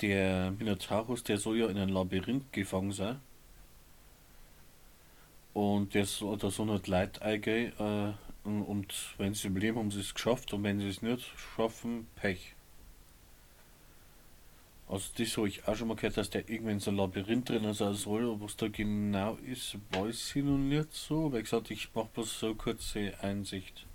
der 0.00 0.50
Minotaurus, 0.52 1.22
der 1.22 1.38
soll 1.38 1.58
ja 1.58 1.68
in 1.68 1.78
ein 1.78 1.88
Labyrinth 1.88 2.52
gefangen 2.52 2.92
sein. 2.92 3.20
Und 5.52 5.94
der 5.94 6.04
soll, 6.04 6.36
da 6.36 6.50
so 6.50 6.64
nicht 6.64 6.88
Leute 6.88 7.22
eingehen. 7.22 7.72
Äh, 7.78 8.48
und 8.48 8.92
wenn 9.18 9.34
sie 9.34 9.48
überleben, 9.48 9.78
haben 9.78 9.90
sie 9.90 10.00
es 10.00 10.14
geschafft. 10.14 10.52
Und 10.52 10.64
wenn 10.64 10.80
sie 10.80 10.88
es 10.88 11.00
nicht 11.00 11.32
schaffen, 11.36 12.08
Pech. 12.16 12.54
Also 14.88 15.08
das 15.16 15.36
habe 15.36 15.48
ich 15.48 15.66
auch 15.66 15.76
schon 15.76 15.88
mal 15.88 15.94
gehört, 15.94 16.16
dass 16.16 16.28
der 16.28 16.48
irgendwann 16.48 16.80
so 16.80 16.90
ein 16.90 16.96
Labyrinth 16.96 17.48
drin 17.48 17.72
sein 17.72 17.94
soll. 17.94 18.40
Was 18.40 18.56
da 18.56 18.68
genau 18.68 19.36
ist, 19.46 19.78
weiß 19.92 20.36
ich 20.36 20.44
noch 20.44 20.58
nicht 20.58 20.92
so. 20.92 21.26
Aber 21.26 21.38
ich 21.38 21.44
gesagt, 21.44 21.70
ich 21.70 21.94
mache 21.94 22.08
bloß 22.12 22.40
so 22.40 22.54
kurze 22.54 23.14
Einsicht. 23.22 23.86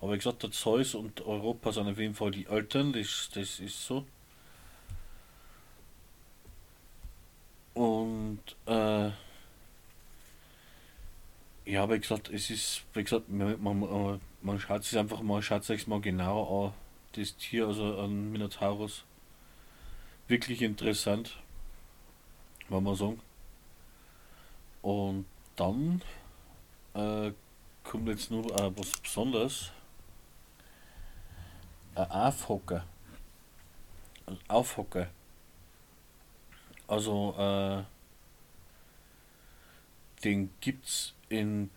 Aber 0.00 0.12
wie 0.12 0.16
gesagt, 0.16 0.42
der 0.42 0.52
Zeus 0.52 0.94
und 0.94 1.20
Europa 1.20 1.72
sind 1.72 1.88
auf 1.88 1.98
jeden 1.98 2.14
Fall 2.14 2.30
die 2.30 2.46
Eltern, 2.46 2.92
das, 2.92 3.28
das 3.34 3.60
ist 3.60 3.84
so. 3.84 4.06
Und 7.74 8.40
äh, 8.66 9.10
ja, 11.64 11.88
wie 11.88 12.00
gesagt, 12.00 12.28
es 12.30 12.50
ist, 12.50 12.82
wie 12.94 13.04
gesagt, 13.04 13.28
man, 13.28 13.62
man, 13.62 14.20
man 14.42 14.58
schaut 14.58 14.84
sich 14.84 14.98
einfach 14.98 15.22
mal, 15.22 15.40
schaut 15.42 15.64
sich 15.64 15.86
mal 15.86 16.00
genauer 16.00 16.66
an, 16.66 16.74
das 17.12 17.36
Tier, 17.36 17.66
also 17.66 18.00
ein 18.00 18.32
Minotaurus. 18.32 19.04
Wirklich 20.26 20.62
interessant, 20.62 21.36
wenn 22.68 22.82
man 22.82 22.94
sagen. 22.94 23.20
Und 24.82 25.26
dann 25.56 26.02
äh, 26.94 27.32
kommt 27.84 28.08
jetzt 28.08 28.30
nur 28.30 28.44
äh, 28.58 28.70
was 28.76 28.92
Besonderes. 29.00 29.72
Ein 31.94 32.10
Aufhocker. 32.10 32.84
Ein 34.26 34.38
Aufhocker. 34.48 35.08
Also, 36.90 37.36
äh, 37.38 37.84
den 40.24 40.50
gibt's 40.60 41.14
in 41.28 41.70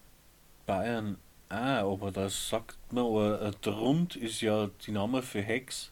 Bayern 0.66 1.20
auch, 1.50 1.94
aber 1.94 2.12
das 2.12 2.50
sagt 2.50 2.78
man, 2.92 3.06
aber 3.06 3.52
der 3.64 3.74
Rund 3.74 4.16
ist 4.16 4.42
ja 4.42 4.72
die 4.88 4.92
Name 4.92 5.22
für 5.22 5.44
Hex 5.44 5.92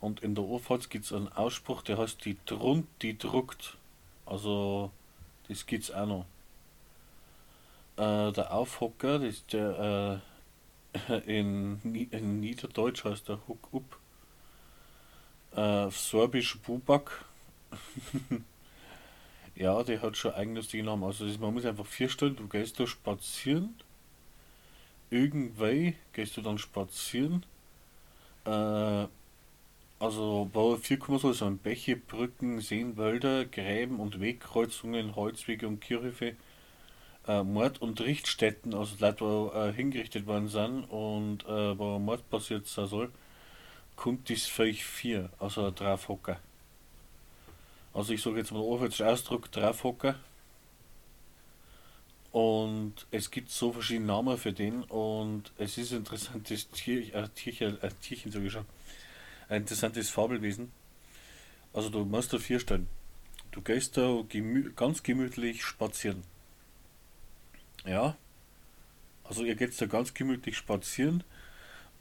und 0.00 0.20
in 0.20 0.36
der 0.36 0.44
Oberpfalz 0.44 0.88
gibt 0.88 1.04
es 1.04 1.12
einen 1.12 1.32
Ausspruch, 1.32 1.82
der 1.82 1.98
heißt 1.98 2.24
die 2.24 2.36
Trund, 2.46 2.86
die 3.02 3.18
druckt. 3.18 3.76
Also 4.24 4.92
das 5.48 5.66
gibt's 5.66 5.90
auch 5.90 6.06
noch. 6.06 6.26
Äh, 7.96 8.30
der 8.30 8.52
Aufhocker, 8.52 9.18
das 9.18 9.34
ist 9.34 9.52
der 9.52 10.22
äh, 11.08 11.18
in, 11.26 11.80
in 12.12 12.38
Niederdeutsch 12.38 13.04
heißt 13.04 13.28
der 13.28 13.40
Huck 13.48 13.68
up. 13.72 13.98
Äh, 15.58 15.90
Sorbisch 15.90 16.56
Bubak. 16.60 17.24
Ja, 19.56 19.82
der 19.82 20.02
hat 20.02 20.16
schon 20.16 20.32
eigenes 20.34 20.72
Namen. 20.74 21.04
Also 21.04 21.24
man 21.40 21.54
muss 21.54 21.64
einfach 21.64 21.86
vier 21.86 22.08
Stunden, 22.08 22.36
du 22.36 22.48
gehst 22.48 22.78
da 22.80 22.86
spazieren. 22.86 23.74
Irgendwie 25.10 25.94
gehst 26.12 26.36
du 26.36 26.42
dann 26.42 26.58
spazieren. 26.58 27.44
Äh, 28.46 29.06
also 30.00 30.50
Bauer 30.52 30.78
4 30.78 30.98
soll 31.18 31.34
sein 31.34 31.58
Bäche, 31.58 31.96
Brücken, 31.96 32.60
Seenwälder, 32.60 33.44
Gräben 33.46 34.00
und 34.00 34.20
Wegkreuzungen, 34.20 35.16
Holzwege 35.16 35.68
und 35.68 35.80
Kirche, 35.80 36.36
äh, 37.28 37.42
Mord- 37.42 37.82
und 37.82 38.00
Richtstätten, 38.00 38.74
also 38.74 38.96
Leute, 39.00 39.20
wo 39.22 39.52
äh, 39.54 39.72
hingerichtet 39.72 40.26
worden 40.26 40.48
sind 40.48 40.84
und 40.84 41.44
äh, 41.46 41.78
wo 41.78 41.98
Mord 41.98 42.28
passiert 42.30 42.66
sein 42.66 42.86
soll, 42.88 43.12
kommt 43.96 44.30
das 44.30 44.46
Feuch 44.46 44.84
4, 44.84 45.30
also 45.40 45.66
ein 45.66 45.74
Draufhocker. 45.74 46.40
Also 47.94 48.12
ich 48.12 48.22
sage 48.22 48.38
jetzt 48.38 48.50
mal 48.50 48.58
oberflächlich 48.58 49.06
Ausdruck 49.06 49.50
Draufhocker. 49.52 50.16
Und 52.32 53.06
es 53.12 53.30
gibt 53.30 53.50
so 53.50 53.72
verschiedene 53.72 54.08
Namen 54.08 54.36
für 54.36 54.52
den 54.52 54.82
und 54.82 55.52
es 55.56 55.78
ist 55.78 55.92
ein 55.92 55.98
interessantes 55.98 56.68
Tier, 56.70 57.14
äh, 57.14 57.28
Tierchen, 57.28 57.80
äh, 57.80 57.90
Tierchen 58.02 58.32
sage 58.32 58.46
ich 58.46 58.52
schon, 58.52 58.66
ein 59.48 59.60
interessantes 59.62 60.10
Fabelwesen. 60.10 60.72
Also 61.72 61.90
du 61.90 62.04
musst 62.04 62.32
da 62.32 62.38
vier 62.38 62.58
stellen. 62.58 62.88
Du 63.52 63.62
gehst 63.62 63.96
da 63.96 64.24
gemü 64.28 64.72
ganz 64.74 65.04
gemütlich 65.04 65.62
spazieren. 65.62 66.24
Ja. 67.86 68.16
Also 69.22 69.44
ihr 69.44 69.54
geht 69.54 69.80
da 69.80 69.86
ganz 69.86 70.12
gemütlich 70.12 70.56
spazieren 70.56 71.22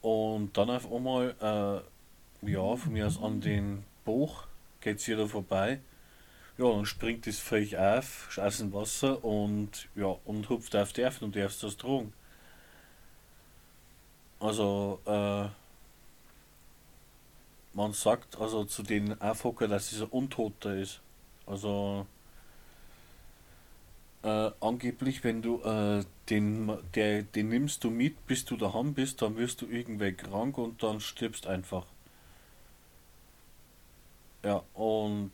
und 0.01 0.57
dann 0.57 0.71
auf 0.71 0.91
einmal, 0.91 1.35
äh, 2.43 2.51
ja, 2.51 2.75
von 2.75 2.91
mir 2.91 3.05
aus 3.05 3.21
an 3.21 3.39
den 3.39 3.83
Buch 4.03 4.47
geht 4.83 4.99
es 4.99 5.07
wieder 5.07 5.27
vorbei. 5.27 5.79
Ja, 6.57 6.69
dann 6.69 6.85
springt 6.85 7.25
das 7.25 7.39
Viech 7.39 7.77
auf, 7.77 8.37
aus 8.37 8.57
dem 8.59 8.73
Wasser 8.73 9.23
und 9.23 9.87
ja, 9.95 10.15
und 10.25 10.49
hupft 10.49 10.75
auf 10.75 10.93
die 10.93 11.03
Öffnung 11.03 11.29
und 11.29 11.35
darfst 11.35 11.63
das 11.63 11.77
drogen. 11.77 12.13
Also, 14.39 14.99
äh, 15.05 15.47
man 17.73 17.93
sagt 17.93 18.39
also 18.39 18.65
zu 18.65 18.83
den 18.83 19.19
Aufhocker, 19.19 19.67
dass 19.67 19.89
dieser 19.89 20.13
Untoter 20.13 20.75
ist. 20.75 20.99
Also, 21.47 22.05
äh, 24.23 24.51
angeblich, 24.59 25.23
wenn 25.23 25.41
du 25.41 25.61
äh, 25.63 26.03
den, 26.29 26.77
der, 26.93 27.23
den 27.23 27.49
nimmst 27.49 27.83
du 27.83 27.89
mit, 27.89 28.27
bis 28.27 28.45
du 28.45 28.57
daheim 28.57 28.93
bist, 28.93 29.21
dann 29.21 29.37
wirst 29.37 29.61
du 29.61 29.67
irgendwie 29.67 30.13
krank 30.13 30.57
und 30.57 30.83
dann 30.83 30.99
stirbst 30.99 31.47
einfach. 31.47 31.85
Ja, 34.43 34.61
und 34.73 35.31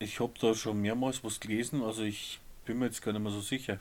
ich 0.00 0.18
habe 0.18 0.32
da 0.40 0.54
schon 0.54 0.80
mehrmals 0.80 1.22
was 1.22 1.38
gelesen, 1.38 1.82
also 1.82 2.02
ich 2.02 2.40
bin 2.64 2.78
mir 2.78 2.86
jetzt 2.86 3.02
gar 3.02 3.12
nicht 3.12 3.22
mehr 3.22 3.30
so 3.30 3.40
sicher. 3.40 3.78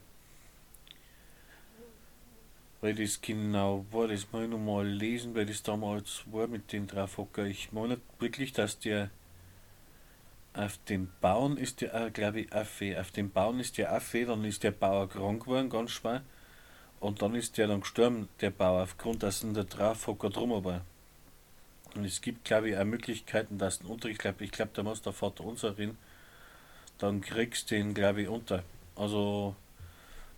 Weil 2.80 2.96
das 2.96 3.22
genau 3.22 3.86
war, 3.92 4.08
das 4.08 4.32
muss 4.32 4.44
ich 4.44 4.50
nochmal 4.50 4.88
lesen, 4.88 5.36
weil 5.36 5.46
das 5.46 5.64
damals 5.64 6.24
war 6.32 6.48
mit 6.48 6.72
den 6.72 6.88
Draufhocker. 6.88 7.46
Ich 7.46 7.72
meine 7.72 8.00
wirklich, 8.20 8.54
dass 8.54 8.80
der 8.80 9.10
auf 10.54 10.78
dem 10.90 11.10
Bauen 11.22 11.58
ist 11.58 11.82
der, 11.82 11.94
äh, 11.94 12.12
glaube 12.12 12.42
ich, 12.42 12.54
Affe. 12.54 13.00
Auf 13.00 13.12
dem 13.12 13.32
Bauen 13.32 13.60
ist 13.60 13.78
der 13.78 13.94
Affe, 13.94 14.26
dann 14.26 14.44
ist 14.44 14.64
der 14.64 14.72
Bauer 14.72 15.08
krank 15.08 15.44
geworden, 15.44 15.70
ganz 15.70 15.92
schwer. 15.92 16.24
Und 17.00 17.22
dann 17.22 17.36
ist 17.36 17.58
der 17.58 17.68
dann 17.68 17.82
gestorben, 17.82 18.28
der 18.42 18.52
Bauer, 18.52 18.84
aufgrund, 18.84 19.24
dass 19.24 19.42
der 19.42 19.64
Draufhocker 19.64 20.30
drum 20.30 20.64
war. 20.64 20.82
Und 21.96 22.06
es 22.06 22.22
gibt, 22.22 22.46
glaube 22.46 22.70
ich, 22.70 22.78
auch 22.78 22.86
Möglichkeiten, 22.86 23.58
dass 23.58 23.82
ein 23.82 23.88
Unterricht, 23.88 24.18
ich 24.18 24.22
glaube, 24.22 24.44
ich 24.44 24.52
glaube, 24.52 24.72
da 24.74 24.84
muss 24.84 25.02
der 25.02 25.14
Vater 25.14 25.44
unser 25.44 25.78
reden, 25.78 25.98
dann 26.98 27.22
kriegst 27.22 27.70
du 27.70 27.76
den, 27.76 27.94
glaube 27.94 28.22
ich, 28.22 28.28
unter. 28.28 28.64
Also, 28.96 29.56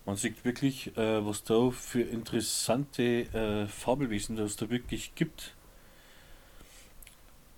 man 0.04 0.16
sieht 0.16 0.44
wirklich, 0.44 0.96
äh, 0.96 1.24
was 1.24 1.44
da 1.44 1.70
für 1.70 2.02
interessante 2.02 3.02
äh, 3.02 3.66
Fabelwesen 3.66 4.38
es 4.38 4.56
da 4.56 4.68
wirklich 4.68 5.14
gibt. 5.14 5.54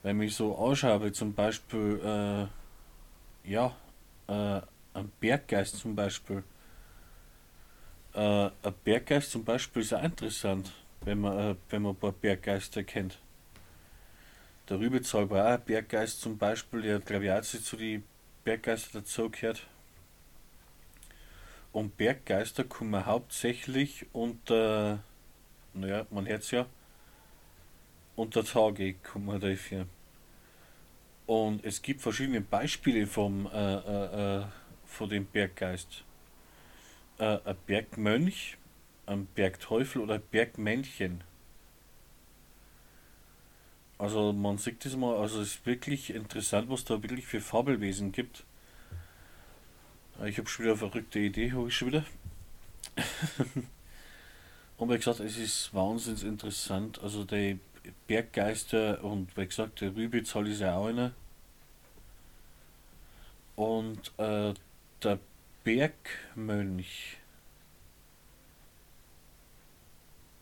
Wenn 0.03 0.21
ich 0.21 0.37
so 0.37 0.57
anschaue, 0.57 1.13
zum 1.13 1.33
Beispiel, 1.33 2.01
äh, 2.05 3.51
ja, 3.51 3.75
äh, 4.29 4.61
ein 4.95 5.13
Berggeist 5.21 5.79
zum 5.79 5.97
Beispiel. 5.97 6.45
Äh, 8.13 8.21
ein 8.47 8.75
Berggeist 8.85 9.31
zum 9.31 9.45
Beispiel 9.45 9.83
ist 9.83 9.95
auch 9.95 10.03
interessant, 10.03 10.71
wenn 11.01 11.21
man, 11.21 11.39
äh, 11.39 11.55
wenn 11.71 11.83
man 11.83 11.93
ein 11.93 11.97
paar 11.97 12.13
Berggeister 12.13 12.85
kennt 12.85 13.19
der 14.69 14.81
Rübezahl 14.81 15.31
war 15.31 15.47
auch 15.47 15.59
ein 15.59 15.65
Berggeist 15.65 16.21
zum 16.21 16.39
Beispiel, 16.39 16.83
der 16.83 16.99
glaube 17.01 17.27
ich 17.27 17.31
auch 17.31 17.43
zu 17.43 17.77
den 17.77 18.05
Berggeister 18.45 19.01
dazu 19.01 19.31
gehört. 19.31 19.67
Und 21.73 21.97
Berggeister 21.97 22.65
kommen 22.65 23.05
hauptsächlich 23.05 24.07
unter, 24.13 25.01
naja, 25.75 26.07
man 26.11 26.27
hört 26.27 26.43
es 26.43 26.51
ja, 26.51 26.67
unter 28.15 28.45
Tage 28.45 28.95
kommen 28.95 29.41
dafür. 29.41 29.87
Und 31.27 31.65
es 31.65 31.83
gibt 31.83 32.01
verschiedene 32.01 32.41
Beispiele 32.41 33.07
vom, 33.07 33.47
äh, 33.47 33.75
äh, 33.75 34.41
äh 34.41 34.45
von 34.87 35.09
dem 35.09 35.27
Berggeist. 35.27 36.05
Äh, 37.19 37.39
ein 37.45 37.57
Bergmönch, 37.67 38.57
ein 39.05 39.27
Bergteufel 39.27 40.01
oder 40.03 40.15
ein 40.15 40.23
Bergmännchen. 40.31 41.25
Also 43.99 44.33
man 44.33 44.59
sieht 44.59 44.85
das 44.85 44.95
mal, 44.97 45.17
also 45.17 45.41
es 45.41 45.55
ist 45.55 45.67
wirklich 45.67 46.11
interessant, 46.15 46.69
was 46.69 46.85
da 46.85 47.03
wirklich 47.03 47.27
für 47.27 47.41
Fabelwesen 47.41 48.13
gibt. 48.13 48.45
Ich 50.25 50.39
habe 50.39 50.49
schon 50.49 50.65
wieder 50.65 50.73
eine 50.73 50.79
verrückte 50.79 51.19
Idee, 51.19 51.53
habe 51.53 51.69
ich 51.69 51.77
schon 51.77 51.89
wieder. 51.89 52.05
Und 54.79 54.91
wie 54.91 54.97
gesagt, 54.97 55.21
es 55.21 55.39
ist 55.39 55.73
wahnsinnig 55.73 56.25
interessant. 56.25 57.01
Also 57.03 57.25
die 57.25 57.59
Berggeister 58.07 59.03
und 59.03 59.37
wie 59.37 59.47
gesagt, 59.47 59.81
der 59.81 59.95
Rübezahl 59.95 60.49
ist 60.49 60.61
ja 60.61 60.77
auch 60.77 60.87
einer. 60.87 61.13
Und 63.55 64.13
äh, 64.19 64.53
der 65.03 65.19
Bergmönch, 65.65 67.17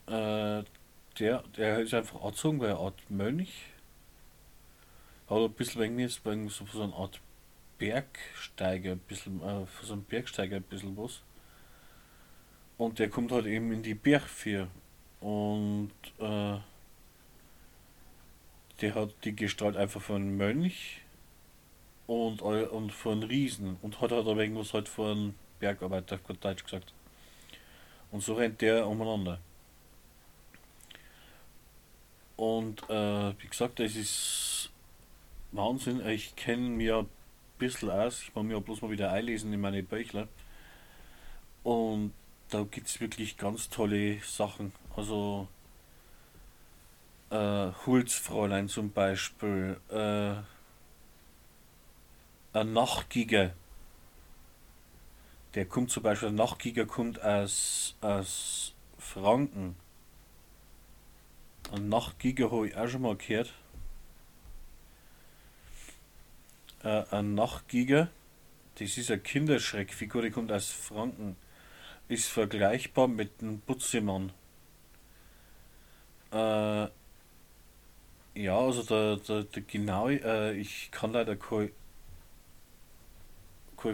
äh, 0.09 0.65
der, 1.19 1.43
der 1.57 1.81
ist 1.81 1.95
einfach 1.95 2.23
angezogen 2.23 2.61
wie 2.61 2.67
eine 2.67 2.79
Art 2.79 3.11
Mönch. 3.11 3.53
Hat 5.29 5.39
ein 5.39 5.53
bisschen 5.53 5.81
wegen 5.81 5.97
wegen 5.97 6.49
so, 6.49 6.67
so 6.67 6.83
eine 6.83 6.95
Art 6.95 7.21
Bergsteiger, 7.79 8.93
ein 8.93 8.99
bisschen, 8.99 9.43
äh, 9.43 9.67
so 9.83 9.95
ein 9.95 10.05
Bergsteiger 10.05 10.57
ein 10.57 10.63
bisschen 10.63 10.97
was. 10.97 11.23
Und 12.77 12.99
der 12.99 13.09
kommt 13.09 13.33
halt 13.33 13.47
eben 13.47 13.73
in 13.73 13.83
die 13.83 13.95
Bergfir. 13.95 14.69
Und 15.21 15.93
äh, 16.19 16.59
der 18.81 18.95
hat 18.95 19.15
die 19.25 19.35
Gestalt 19.35 19.77
einfach 19.77 20.03
von 20.03 20.17
einem 20.17 20.37
Mönch 20.37 21.01
und, 22.07 22.43
und 22.43 22.93
von 22.93 23.23
Riesen 23.23 23.79
und 23.81 24.01
hat 24.01 24.13
halt 24.13 24.27
irgendwas 24.27 24.75
halt 24.75 24.89
von 24.89 25.35
Bergarbeiter, 25.61 26.17
auf 26.17 26.25
gut 26.25 26.45
Deutsch 26.45 26.65
gesagt. 26.65 26.93
Und 28.11 28.23
so 28.23 28.35
rennt 28.35 28.61
der 28.61 28.87
umeinander. 28.87 29.41
Und 32.37 32.89
äh, 32.91 33.33
wie 33.41 33.49
gesagt, 33.49 33.81
es 33.81 33.97
ist 33.97 34.71
Wahnsinn. 35.53 36.07
Ich 36.07 36.35
kenne 36.37 36.69
mir 36.69 36.99
ein 36.99 37.09
bisschen 37.59 37.91
aus. 37.91 38.23
Ich 38.23 38.35
muss 38.35 38.45
mir 38.45 38.61
bloß 38.61 38.83
mal 38.83 38.91
wieder 38.91 39.13
einlesen 39.13 39.53
in 39.53 39.61
meine 39.61 39.83
Bücher. 39.83 40.29
Und 41.63 42.13
da 42.51 42.63
gibt 42.63 42.89
es 42.89 43.01
wirklich 43.01 43.37
ganz 43.37 43.69
tolle 43.71 44.19
Sachen. 44.21 44.73
Also 44.97 45.49
äh, 47.31 47.71
Hulzfräulein 47.87 48.69
zum 48.69 48.93
Beispiel, 48.93 49.81
äh, 49.91 50.35
ein 52.57 52.73
Nachtgiger. 52.73 53.53
Der 55.55 55.67
kommt 55.67 55.91
zum 55.91 56.03
Beispiel, 56.03 56.29
ein 56.29 56.35
Nachtgiger 56.35 56.87
kommt 56.87 57.23
aus, 57.23 57.97
aus 58.01 58.75
Franken. 58.99 59.77
Ein 61.75 61.89
Nachtgiger 61.89 62.53
habe 62.53 62.69
ich 62.69 62.77
auch 62.77 62.87
schon 62.87 63.03
mal 63.03 63.17
gehört. 63.17 63.53
Äh, 66.85 67.03
ein 67.11 67.35
Nachtgiger, 67.35 68.11
das 68.77 68.97
ist 68.97 69.11
eine 69.11 69.21
Kinderschreckfigur, 69.21 70.23
die 70.23 70.31
kommt 70.31 70.53
aus 70.53 70.71
Franken 70.71 71.37
ist 72.07 72.29
vergleichbar 72.29 73.09
mit 73.09 73.31
einem 73.41 73.59
Butzemann. 73.59 74.33
Äh, 76.31 76.89
ja, 78.37 78.59
also 78.59 78.85
der, 78.85 79.17
der, 79.17 79.43
der 79.43 79.63
genaue, 79.63 80.21
äh, 80.23 80.57
ich 80.57 80.93
kann 80.93 81.13
leider 81.13 81.35
kein, 81.35 81.73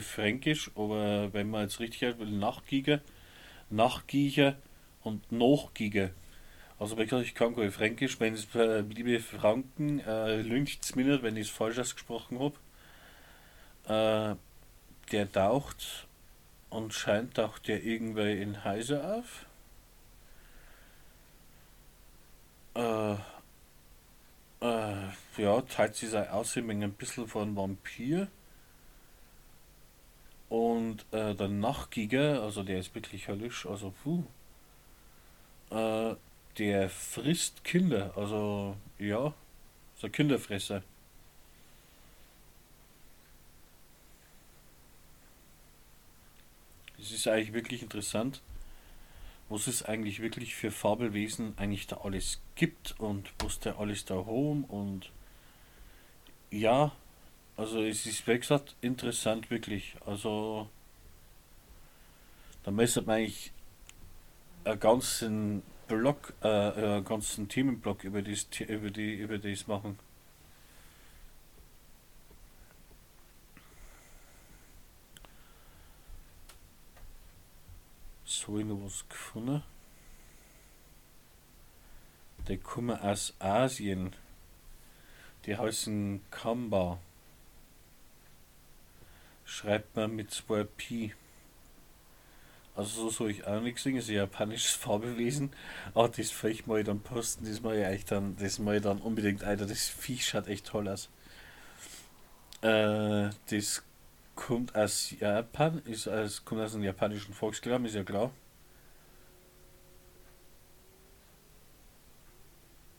Fränkisch, 0.01 0.71
aber 0.77 1.33
wenn 1.33 1.51
man 1.51 1.63
jetzt 1.63 1.81
richtig 1.81 2.03
will, 2.19 2.31
Nachgiege, 2.31 3.01
Nachgiege 3.71 4.57
und 5.03 5.33
Nachgiege. 5.33 6.13
Also 6.81 6.97
gesagt, 6.97 7.27
ich 7.27 7.35
kann 7.35 7.55
kein 7.55 7.71
Fränkisch, 7.71 8.19
wenn 8.19 8.35
es 8.35 8.53
äh, 8.55 8.81
liebe 8.81 9.21
Franken, 9.21 10.01
äh, 10.01 10.41
lüncht's 10.41 10.97
mir 10.97 11.05
nicht, 11.05 11.23
wenn 11.23 11.37
ich 11.37 11.49
es 11.49 11.53
falsch 11.53 11.79
ausgesprochen 11.79 12.41
habe. 12.41 14.35
Äh, 14.35 14.37
der 15.13 15.31
taucht 15.31 16.09
Anscheinend 16.71 17.35
taucht 17.35 17.67
der 17.67 17.83
irgendwer 17.83 18.37
in 18.37 18.63
Heise 18.65 19.05
auf. 19.05 19.47
Äh, 22.75 23.15
äh, 24.65 25.09
ja, 25.37 25.61
teilt 25.63 25.97
sie 25.97 26.07
sein 26.07 26.29
Aussehen 26.29 26.71
ein 26.71 26.93
bisschen 26.93 27.27
von 27.27 27.57
Vampir. 27.57 28.29
Und 30.49 31.05
äh, 31.11 31.35
der 31.35 31.49
Nachtgiger, 31.49 32.43
also 32.43 32.63
der 32.63 32.79
ist 32.79 32.95
wirklich 32.95 33.27
höllisch, 33.27 33.67
also 33.67 33.93
puh. 34.03 34.23
Äh, 35.71 36.15
der 36.61 36.91
frisst 36.91 37.65
Kinder, 37.65 38.13
also 38.17 38.77
ja, 38.99 39.33
so 39.97 40.11
Kinderfresser. 40.11 40.83
Es 46.99 47.13
ist 47.13 47.27
eigentlich 47.27 47.55
wirklich 47.55 47.81
interessant, 47.81 48.43
was 49.49 49.69
es 49.69 49.83
eigentlich 49.83 50.21
wirklich 50.21 50.55
für 50.55 50.71
Fabelwesen 50.71 51.55
eigentlich 51.57 51.87
da 51.87 51.97
alles 52.05 52.43
gibt 52.57 52.95
und 53.01 53.33
was 53.39 53.59
da 53.61 53.77
alles 53.77 54.05
da 54.05 54.17
home 54.17 54.67
und 54.69 55.11
ja, 56.51 56.93
also 57.57 57.83
es 57.83 58.05
ist 58.05 58.27
wie 58.27 58.39
gesagt 58.39 58.77
interessant 58.83 59.51
wirklich. 59.51 59.97
Also 60.05 60.69
da 62.65 62.71
müsste 62.71 63.01
man 63.01 63.17
eigentlich 63.17 63.51
einen 64.65 64.79
ganzen 64.79 65.63
Blog, 65.97 66.33
äh, 66.43 66.49
einen 66.49 67.05
ganzen 67.05 67.49
Themenblock 67.49 68.05
über 68.05 68.23
das 68.23 68.47
über 68.61 68.91
die 68.91 69.15
über 69.15 69.39
das 69.39 69.67
machen. 69.67 69.99
habe 78.51 78.63
ich 78.63 78.67
noch 78.67 78.85
was 78.85 79.09
gefunden. 79.09 79.63
Die 82.49 82.57
kommen 82.57 82.99
aus 82.99 83.33
Asien. 83.39 84.17
Die 85.47 85.57
heißen 85.57 86.21
Kamba. 86.31 86.99
Schreibt 89.45 89.95
man 89.95 90.17
mit 90.17 90.33
zwei 90.33 90.65
Pi. 90.65 91.15
Also 92.75 93.03
so 93.03 93.11
soll 93.11 93.31
ich 93.31 93.47
auch 93.47 93.61
nichts 93.61 93.83
singen, 93.83 93.99
ist 93.99 94.09
ein 94.09 94.15
japanisches 94.15 94.71
Fabelwesen. 94.77 95.51
Aber 95.95 96.09
das 96.09 96.31
vielleicht 96.31 96.67
mal 96.67 96.85
dann 96.85 97.01
posten, 97.01 97.45
das 97.45 97.61
mal 97.63 97.77
ich 97.95 98.05
dann, 98.05 98.37
das 98.37 98.59
mal 98.59 98.81
dann 98.81 98.99
unbedingt, 98.99 99.45
Alter, 99.45 99.67
das 99.67 99.89
Viech 99.89 100.27
schaut 100.27 100.49
echt 100.49 100.67
toll 100.67 100.89
aus. 100.89 101.09
Äh, 102.63 103.31
das 103.51 103.83
kommt 104.35 104.75
aus 104.75 105.13
Japan, 105.19 105.83
ist 105.85 106.09
als, 106.09 106.45
kommt 106.45 106.61
aus 106.63 106.73
dem 106.73 106.83
japanischen 106.83 107.35
Volksglauben, 107.35 107.87
ist 107.87 107.95
ja 107.95 108.05
klar. 108.05 108.31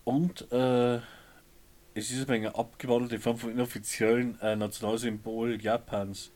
Und 0.04 0.52
äh, 0.52 0.98
es 1.94 2.12
ist 2.12 2.30
eine 2.30 2.56
abgewandelte 2.56 3.20
Form 3.20 3.38
vom 3.38 3.52
inoffiziellen 3.52 4.40
äh, 4.42 4.56
Nationalsymbol 4.56 5.62
Japans. 5.62 6.32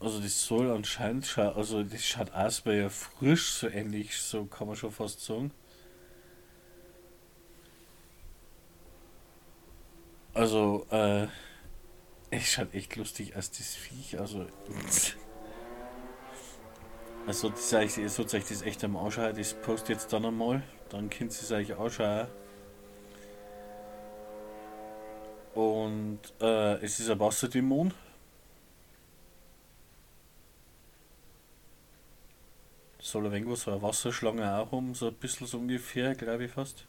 Also 0.00 0.20
das 0.20 0.44
soll 0.44 0.70
anscheinend 0.70 1.26
schauen, 1.26 1.56
also 1.56 1.82
das 1.82 2.04
schaut 2.04 2.32
aus 2.32 2.64
wie 2.64 2.72
ja 2.72 2.88
frisch, 2.88 3.50
so 3.50 3.68
ähnlich, 3.68 4.16
so 4.16 4.44
kann 4.44 4.68
man 4.68 4.76
schon 4.76 4.92
fast 4.92 5.24
sagen. 5.24 5.50
Also, 10.34 10.86
äh, 10.90 11.26
es 12.30 12.52
schaut 12.52 12.72
echt 12.72 12.94
lustig 12.94 13.34
aus, 13.34 13.50
das 13.50 13.74
Viech, 13.74 14.20
also. 14.20 14.46
Also, 17.26 17.50
das 17.50 17.72
ich, 17.72 18.12
so 18.12 18.22
zeigt 18.22 18.50
das 18.52 18.62
echt 18.62 18.84
am 18.84 18.96
Ausschauen, 18.96 19.36
das 19.36 19.52
post 19.54 19.88
jetzt 19.88 20.12
dann 20.12 20.24
einmal. 20.24 20.62
Dann 20.90 21.10
könnt 21.10 21.32
ihr 21.32 21.42
es 21.42 21.50
euch 21.50 21.76
anschauen. 21.76 22.28
Und 25.54 26.20
äh, 26.40 26.74
es 26.84 27.00
ist 27.00 27.10
ein 27.10 27.18
Wasserdämon. 27.18 27.92
Soll 33.00 33.30
wenig 33.30 33.58
so 33.58 33.70
eine 33.70 33.82
Wasserschlange 33.82 34.56
auch 34.56 34.72
haben, 34.72 34.94
so 34.94 35.08
ein 35.08 35.14
bisschen 35.14 35.46
so 35.46 35.58
ungefähr, 35.58 36.14
glaube 36.14 36.44
ich 36.44 36.52
fast. 36.52 36.86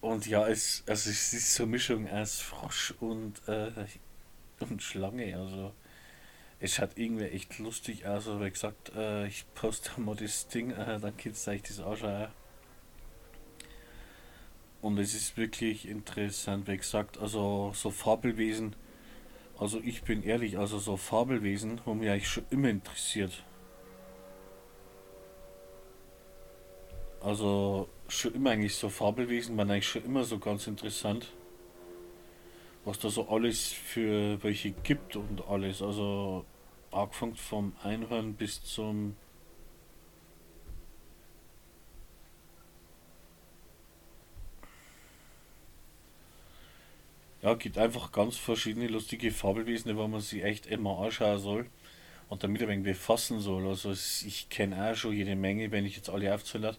Und 0.00 0.26
ja, 0.26 0.46
es, 0.46 0.84
also 0.86 1.10
es 1.10 1.32
ist 1.32 1.54
so 1.54 1.64
eine 1.64 1.72
Mischung 1.72 2.08
aus 2.08 2.40
Frosch 2.40 2.94
und, 3.00 3.40
äh, 3.48 3.72
und 4.60 4.80
Schlange, 4.82 5.36
also 5.36 5.72
es 6.60 6.74
schaut 6.74 6.96
irgendwie 6.96 7.24
echt 7.24 7.58
lustig 7.58 8.06
aus, 8.06 8.28
aber 8.28 8.46
wie 8.46 8.50
gesagt, 8.50 8.92
äh, 8.94 9.26
ich 9.26 9.44
poste 9.54 10.00
mal 10.00 10.16
das 10.16 10.48
Ding, 10.48 10.70
äh, 10.70 10.98
dann 11.00 11.16
könnt 11.16 11.36
ihr 11.46 11.52
euch 11.52 11.62
das 11.62 11.80
anschauen. 11.80 12.28
Und 14.80 14.98
es 14.98 15.14
ist 15.14 15.36
wirklich 15.36 15.88
interessant, 15.88 16.68
wie 16.68 16.76
gesagt, 16.76 17.18
also 17.18 17.72
so 17.74 17.90
Fabelwesen, 17.90 18.76
also 19.58 19.80
ich 19.84 20.02
bin 20.02 20.22
ehrlich, 20.22 20.58
also 20.58 20.78
so 20.78 20.96
Fabelwesen 20.96 21.84
haben 21.86 21.98
mich 22.00 22.10
eigentlich 22.10 22.28
schon 22.28 22.44
immer 22.50 22.68
interessiert. 22.68 23.44
Also 27.20 27.88
schon 28.08 28.34
immer 28.34 28.50
eigentlich 28.50 28.76
so 28.76 28.88
Fabelwesen 28.88 29.56
waren 29.56 29.70
eigentlich 29.70 29.88
schon 29.88 30.04
immer 30.04 30.24
so 30.24 30.38
ganz 30.38 30.66
interessant 30.66 31.32
was 32.86 33.00
da 33.00 33.10
so 33.10 33.28
alles 33.28 33.72
für 33.72 34.42
welche 34.42 34.70
gibt 34.70 35.16
und 35.16 35.42
alles. 35.48 35.82
Also 35.82 36.44
angefangen 36.92 37.34
vom 37.34 37.72
Einhorn 37.82 38.34
bis 38.34 38.62
zum 38.62 39.16
Ja, 47.46 47.54
gibt 47.54 47.78
einfach 47.78 48.10
ganz 48.10 48.36
verschiedene 48.36 48.88
lustige 48.88 49.30
Fabelwesen, 49.30 49.96
wo 49.96 50.08
man 50.08 50.20
sich 50.20 50.42
echt 50.42 50.66
immer 50.66 50.98
anschauen 50.98 51.38
soll 51.38 51.66
und 52.28 52.42
damit 52.42 52.60
ein 52.60 52.66
wenig 52.66 52.84
befassen 52.84 53.38
soll. 53.38 53.68
Also 53.68 53.92
ich 53.92 54.48
kenne 54.50 54.90
auch 54.90 54.96
schon 54.96 55.12
jede 55.12 55.36
Menge, 55.36 55.70
wenn 55.70 55.86
ich 55.86 55.94
jetzt 55.94 56.10
alle 56.10 56.34
aufzähle. 56.34 56.76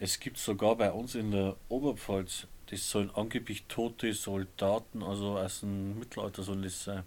Es 0.00 0.18
gibt 0.18 0.38
sogar 0.38 0.74
bei 0.74 0.90
uns 0.90 1.14
in 1.14 1.30
der 1.30 1.54
Oberpfalz, 1.68 2.48
das 2.66 2.90
sollen 2.90 3.12
angeblich 3.14 3.66
tote 3.68 4.12
Soldaten, 4.12 5.04
also 5.04 5.38
aus 5.38 5.60
dem 5.60 6.00
Mittelalter 6.00 6.42
sollen 6.42 6.64
das 6.64 6.82
sein. 6.82 7.04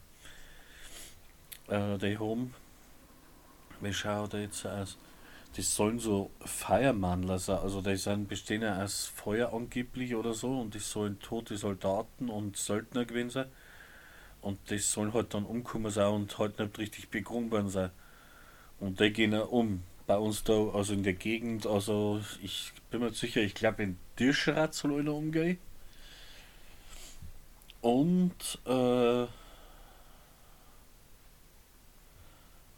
Äh, 1.67 1.97
die 1.97 2.17
haben, 2.17 2.53
wie 3.81 3.91
schaut 3.91 4.31
der 4.31 4.43
jetzt 4.43 4.65
aus? 4.65 4.97
Das 5.57 5.75
sollen 5.75 5.97
so 5.97 6.29
Feiermannler 6.41 7.39
sein, 7.39 7.57
also 7.57 7.81
die 7.81 7.95
sind 7.95 8.27
bestehen 8.27 8.61
ja 8.61 8.83
aus 8.83 9.07
Feuer 9.07 9.51
angeblich 9.53 10.13
oder 10.13 10.35
so 10.35 10.59
und 10.59 10.75
das 10.75 10.91
sollen 10.91 11.19
tote 11.19 11.57
Soldaten 11.57 12.29
und 12.29 12.55
Söldner 12.57 13.05
gewesen 13.05 13.31
sein. 13.31 13.47
Und 14.41 14.59
das 14.69 14.91
sollen 14.91 15.15
halt 15.15 15.33
dann 15.33 15.45
umkommen 15.45 15.91
sein 15.91 16.13
und 16.13 16.37
halt 16.37 16.59
nicht 16.59 16.77
richtig 16.77 17.09
begründet 17.09 17.71
sein. 17.71 17.89
Und 18.79 18.99
die 18.99 19.11
gehen 19.11 19.33
auch 19.33 19.51
um. 19.51 19.81
Bei 20.05 20.17
uns 20.17 20.43
da, 20.43 20.53
also 20.75 20.93
in 20.93 21.01
der 21.01 21.13
Gegend, 21.13 21.65
also 21.65 22.21
ich 22.43 22.71
bin 22.91 23.01
mir 23.01 23.11
sicher, 23.11 23.41
ich 23.41 23.55
glaube 23.55 23.81
in 23.81 23.97
Dirschrat 24.19 24.75
soll 24.75 24.99
einer 24.99 25.15
umgehen. 25.15 25.57
Und 27.81 28.59
äh, 28.65 29.25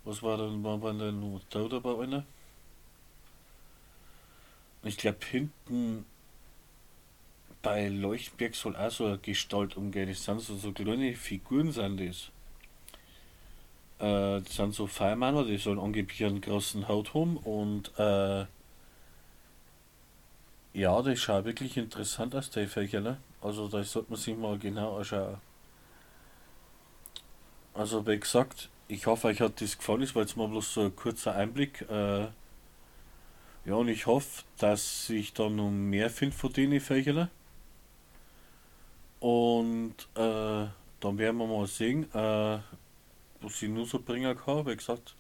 was 0.06 0.24
war 0.24 0.38
denn, 0.38 0.64
war, 0.64 0.82
war 0.82 0.94
denn 0.94 1.42
da 1.50 1.68
dabei 1.68 2.04
einer? 2.04 2.26
Ich 4.84 4.98
glaube 4.98 5.20
hinten 5.30 6.06
bei 7.62 7.90
Leuchtberg 7.90 8.56
soll 8.56 8.76
auch 8.76 8.92
so 8.92 9.06
eine 9.06 9.18
Gestalt 9.18 9.76
umgehen. 9.76 10.08
Das 10.08 10.24
sind 10.24 10.42
so, 10.42 10.56
so 10.56 10.72
kleine 10.72 11.14
Figuren 11.16 11.72
sind 11.72 12.00
das. 12.00 12.32
Äh, 14.00 14.42
das 14.42 14.56
sind 14.56 14.74
so 14.74 14.88
Feiermänner, 14.88 15.44
die 15.44 15.58
sollen 15.58 15.80
angeblich 15.80 16.24
einen 16.24 16.40
großen 16.42 16.88
Haut 16.88 17.14
haben 17.14 17.38
und 17.38 17.92
äh, 18.00 18.46
ja, 20.74 21.02
das 21.02 21.20
schaut 21.20 21.46
wirklich 21.46 21.76
interessant 21.78 22.36
aus, 22.36 22.50
die 22.50 22.68
Fächer, 22.68 23.02
ne? 23.02 23.18
Also 23.42 23.68
da 23.68 23.84
sollte 23.84 24.12
man 24.12 24.20
sich 24.20 24.38
mal 24.38 24.58
genau 24.58 24.98
anschauen. 24.98 25.38
Also 27.74 28.06
wie 28.08 28.20
gesagt, 28.20 28.70
ich 28.88 29.06
hoffe, 29.06 29.28
euch 29.28 29.42
hat 29.42 29.62
das 29.62 29.78
gefallen, 29.78 30.02
das 30.02 30.16
war 30.16 30.22
jetzt 30.22 30.38
mal 30.38 30.48
bloß 30.48 30.74
so 30.74 30.82
ein 30.82 30.96
kurzer 30.96 31.36
Einblick. 31.36 31.82
Äh, 31.90 32.28
ja, 33.70 33.76
und 33.76 33.88
ich 33.88 34.08
hoffe, 34.08 34.44
dass 34.58 35.12
ich 35.12 35.32
da 35.34 35.48
noch 35.48 35.70
mehr 35.70 36.10
finde 36.10 36.36
von 36.36 36.52
den 36.52 36.82
Fächern. 36.82 37.30
Und 39.20 39.94
äh, 40.16 40.66
dann 41.00 41.18
werden 41.20 41.38
wir 41.38 41.46
mal 41.46 41.68
sehen, 41.68 42.12
äh, 42.16 42.58
was 43.42 43.62
ich 43.62 43.70
nur 43.70 43.86
so 43.86 44.00
bringen 44.00 44.36
kann. 44.36 44.66
Wie 44.66 44.76
gesagt, 44.76 45.14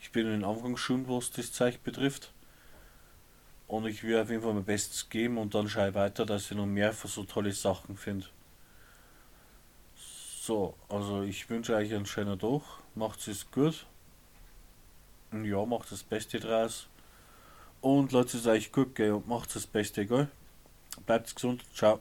ich 0.00 0.10
bin 0.10 0.26
in 0.26 0.40
den 0.40 0.44
Anfang 0.44 0.76
schon, 0.76 1.08
was 1.08 1.30
das 1.30 1.52
Zeug 1.52 1.80
betrifft. 1.84 2.32
Und 3.68 3.86
ich 3.86 4.02
will 4.02 4.18
auf 4.18 4.30
jeden 4.30 4.42
Fall 4.42 4.54
mein 4.54 4.64
Bestes 4.64 5.08
geben 5.08 5.38
und 5.38 5.54
dann 5.54 5.68
schaue 5.68 5.90
ich 5.90 5.94
weiter, 5.94 6.26
dass 6.26 6.50
ich 6.50 6.56
noch 6.56 6.66
mehr 6.66 6.92
für 6.92 7.06
so 7.06 7.22
tolle 7.22 7.52
Sachen 7.52 7.96
finde. 7.96 8.26
So, 10.40 10.74
also 10.88 11.22
ich 11.22 11.48
wünsche 11.48 11.76
euch 11.76 11.94
einen 11.94 12.06
schönen 12.06 12.36
Tag. 12.36 12.62
Macht 12.96 13.28
es 13.28 13.48
gut. 13.48 13.86
Ja, 15.30 15.64
macht 15.64 15.92
das 15.92 16.02
Beste 16.02 16.40
draus. 16.40 16.89
Und 17.80 18.12
lasst 18.12 18.34
es 18.34 18.46
euch 18.46 18.72
gut 18.72 18.94
gehen 18.94 19.14
und 19.14 19.28
macht 19.28 19.54
das 19.54 19.66
Beste, 19.66 20.06
gell? 20.06 20.28
Bleibt 21.06 21.34
gesund. 21.34 21.64
Ciao. 21.74 22.00